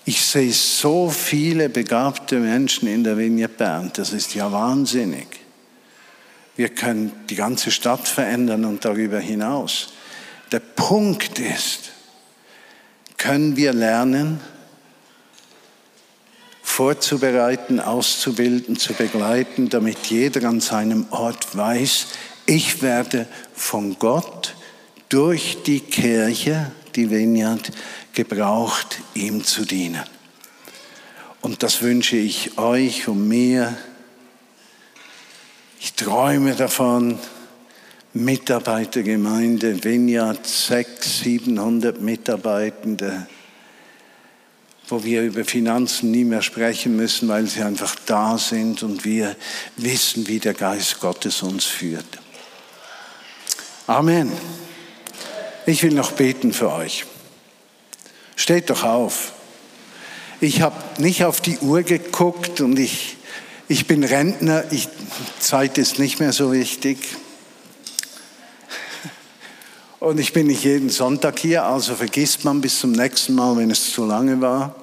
ich 0.05 0.23
sehe 0.23 0.53
so 0.53 1.09
viele 1.09 1.67
begabte 1.67 2.37
Menschen 2.37 2.87
in 2.87 3.03
der 3.03 3.17
Vignette 3.17 3.55
Bern. 3.55 3.91
Das 3.95 4.13
ist 4.13 4.35
ja 4.35 4.51
wahnsinnig. 4.51 5.29
Wir 6.55 6.69
können 6.69 7.11
die 7.31 7.35
ganze 7.35 7.71
Stadt 7.71 8.07
verändern 8.07 8.65
und 8.65 8.85
darüber 8.85 9.17
hinaus. 9.17 9.93
Der 10.51 10.59
Punkt 10.59 11.39
ist, 11.39 11.89
können 13.17 13.55
wir 13.57 13.73
lernen, 13.73 14.39
vorzubereiten, 16.75 17.79
auszubilden, 17.79 18.75
zu 18.75 18.91
begleiten, 18.91 19.69
damit 19.69 20.07
jeder 20.07 20.49
an 20.49 20.59
seinem 20.59 21.05
Ort 21.09 21.55
weiß, 21.55 22.07
ich 22.47 22.81
werde 22.81 23.27
von 23.53 23.97
Gott 23.97 24.55
durch 25.07 25.59
die 25.65 25.79
Kirche, 25.79 26.69
die 26.93 27.09
Vineyard, 27.09 27.71
gebraucht, 28.13 28.99
ihm 29.13 29.45
zu 29.45 29.63
dienen. 29.63 30.03
Und 31.39 31.63
das 31.63 31.81
wünsche 31.81 32.17
ich 32.17 32.57
euch 32.57 33.07
und 33.07 33.25
mir. 33.25 33.77
Ich 35.79 35.93
träume 35.93 36.55
davon, 36.55 37.17
Mitarbeitergemeinde, 38.11 39.81
Vineyard, 39.81 40.45
600, 40.45 41.03
700 41.05 42.01
Mitarbeitende, 42.01 43.27
wo 44.87 45.03
wir 45.03 45.23
über 45.23 45.45
Finanzen 45.45 46.11
nie 46.11 46.23
mehr 46.23 46.41
sprechen 46.41 46.95
müssen, 46.95 47.27
weil 47.27 47.47
sie 47.47 47.61
einfach 47.63 47.95
da 48.05 48.37
sind 48.37 48.83
und 48.83 49.03
wir 49.03 49.35
wissen, 49.77 50.27
wie 50.27 50.39
der 50.39 50.53
Geist 50.53 50.99
Gottes 50.99 51.41
uns 51.41 51.65
führt. 51.65 52.05
Amen. 53.87 54.31
Ich 55.65 55.81
will 55.83 55.93
noch 55.93 56.11
beten 56.11 56.53
für 56.53 56.71
euch. 56.71 57.05
Steht 58.35 58.69
doch 58.69 58.83
auf. 58.83 59.33
Ich 60.41 60.61
habe 60.61 60.75
nicht 61.01 61.23
auf 61.23 61.41
die 61.41 61.57
Uhr 61.59 61.83
geguckt 61.83 62.61
und 62.61 62.77
ich, 62.77 63.17
ich 63.67 63.87
bin 63.87 64.03
Rentner, 64.03 64.65
ich, 64.71 64.87
Zeit 65.39 65.77
ist 65.77 65.97
nicht 65.97 66.19
mehr 66.19 66.33
so 66.33 66.51
wichtig. 66.51 66.97
Und 70.05 70.19
ich 70.19 70.33
bin 70.33 70.45
nicht 70.45 70.63
jeden 70.63 70.91
Sonntag 70.91 71.39
hier, 71.39 71.63
also 71.63 71.95
vergisst 71.95 72.45
man 72.45 72.61
bis 72.61 72.79
zum 72.79 72.91
nächsten 72.91 73.33
Mal, 73.33 73.57
wenn 73.57 73.71
es 73.71 73.91
zu 73.91 74.05
lange 74.05 74.39
war. 74.39 74.75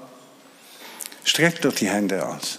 Streckt 1.22 1.64
doch 1.64 1.72
die 1.72 1.88
Hände 1.88 2.26
aus. 2.26 2.58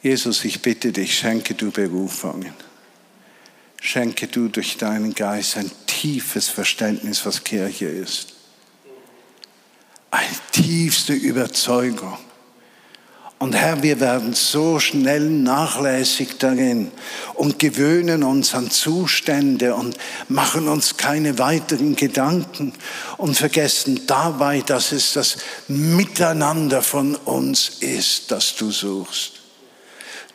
Jesus, 0.00 0.44
ich 0.44 0.62
bitte 0.62 0.92
dich, 0.92 1.18
schenke 1.18 1.54
du 1.54 1.72
Berufungen. 1.72 2.54
Schenke 3.80 4.28
du 4.28 4.46
durch 4.46 4.76
deinen 4.76 5.14
Geist 5.14 5.56
ein 5.56 5.68
tiefes 5.86 6.48
Verständnis, 6.48 7.26
was 7.26 7.42
Kirche 7.42 7.86
ist. 7.86 8.34
Eine 10.12 10.30
tiefste 10.52 11.12
Überzeugung 11.12 12.18
und 13.38 13.54
Herr, 13.54 13.82
wir 13.84 14.00
werden 14.00 14.34
so 14.34 14.80
schnell 14.80 15.30
nachlässig 15.30 16.38
darin 16.38 16.90
und 17.34 17.60
gewöhnen 17.60 18.24
uns 18.24 18.54
an 18.54 18.68
Zustände 18.70 19.76
und 19.76 19.96
machen 20.28 20.66
uns 20.66 20.96
keine 20.96 21.38
weiteren 21.38 21.94
Gedanken 21.94 22.72
und 23.16 23.36
vergessen 23.36 24.06
dabei, 24.08 24.60
dass 24.60 24.90
es 24.90 25.12
das 25.12 25.36
Miteinander 25.68 26.82
von 26.82 27.14
uns 27.14 27.68
ist, 27.80 28.32
das 28.32 28.56
du 28.56 28.72
suchst. 28.72 29.34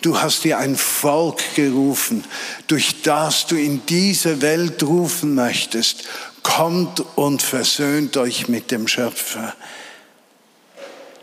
Du 0.02 0.20
hast 0.20 0.44
dir 0.46 0.58
ein 0.58 0.76
Volk 0.78 1.56
gerufen, 1.56 2.24
durch 2.68 3.02
das 3.04 3.48
du 3.48 3.56
in 3.56 3.86
diese 3.86 4.42
Welt 4.42 4.84
rufen 4.84 5.34
möchtest. 5.36 6.04
Kommt 6.42 7.02
und 7.16 7.42
versöhnt 7.42 8.18
euch 8.18 8.50
mit 8.50 8.70
dem 8.72 8.88
Schöpfer. 8.90 9.56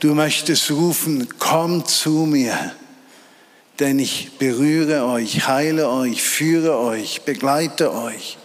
Du 0.01 0.15
möchtest 0.15 0.71
rufen, 0.71 1.29
kommt 1.39 1.89
zu 1.89 2.25
mir, 2.25 2.75
denn 3.79 3.99
ich 3.99 4.33
berühre 4.39 5.05
euch, 5.05 5.47
heile 5.47 5.91
euch, 5.91 6.23
führe 6.23 6.79
euch, 6.79 7.21
begleite 7.23 7.93
euch. 7.93 8.39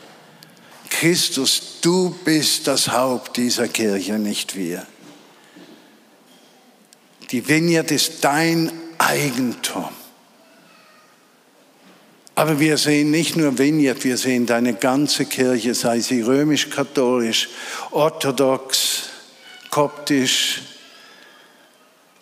Christus, 0.89 1.79
du 1.81 2.13
bist 2.25 2.67
das 2.67 2.89
Haupt 2.89 3.37
dieser 3.37 3.69
Kirche, 3.69 4.19
nicht 4.19 4.57
wir. 4.57 4.85
Die 7.31 7.47
Vineyard 7.47 7.89
ist 7.89 8.25
dein 8.25 8.69
Eigentum. 8.97 9.87
Aber 12.35 12.59
wir 12.59 12.77
sehen 12.77 13.11
nicht 13.11 13.37
nur 13.37 13.57
Vineyard, 13.57 14.03
wir 14.03 14.17
sehen 14.17 14.45
deine 14.45 14.73
ganze 14.73 15.25
Kirche, 15.25 15.73
sei 15.73 16.01
sie 16.01 16.21
römisch-katholisch, 16.21 17.47
orthodox, 17.91 19.03
koptisch, 19.69 20.61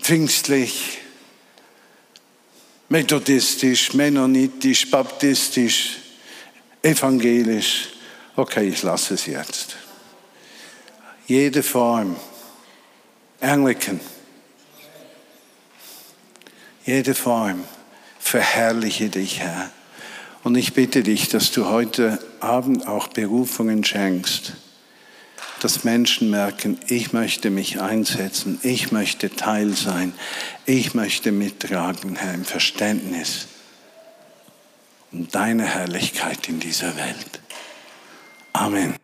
pfingstlich, 0.04 1.00
methodistisch, 2.90 3.94
mennonitisch, 3.94 4.92
baptistisch, 4.92 5.98
evangelisch. 6.82 7.90
Okay, 8.36 8.68
ich 8.68 8.84
lasse 8.84 9.14
es 9.14 9.26
jetzt. 9.26 9.78
Jede 11.26 11.64
Form. 11.64 12.18
Anglican. 13.40 14.00
Jede 16.86 17.16
Form. 17.16 17.64
Verherrliche 18.20 19.10
dich, 19.10 19.40
Herr. 19.40 19.72
Und 20.44 20.56
ich 20.56 20.74
bitte 20.74 21.02
dich, 21.04 21.30
dass 21.30 21.52
du 21.52 21.68
heute 21.68 22.20
Abend 22.42 22.88
auch 22.88 23.08
Berufungen 23.08 23.86
schenkst, 23.86 24.54
dass 25.64 25.86
Menschen 25.86 26.30
merken, 26.30 26.78
ich 26.88 27.14
möchte 27.14 27.50
mich 27.50 27.80
einsetzen, 27.80 28.60
ich 28.64 28.92
möchte 28.92 29.30
Teil 29.30 29.74
sein, 29.74 30.14
ich 30.66 30.94
möchte 30.94 31.32
mittragen, 31.32 32.18
Herr, 32.18 32.34
im 32.34 32.44
Verständnis 32.44 33.48
um 35.14 35.30
deine 35.30 35.64
Herrlichkeit 35.64 36.50
in 36.50 36.60
dieser 36.60 36.98
Welt. 36.98 37.40
Amen. 38.52 39.03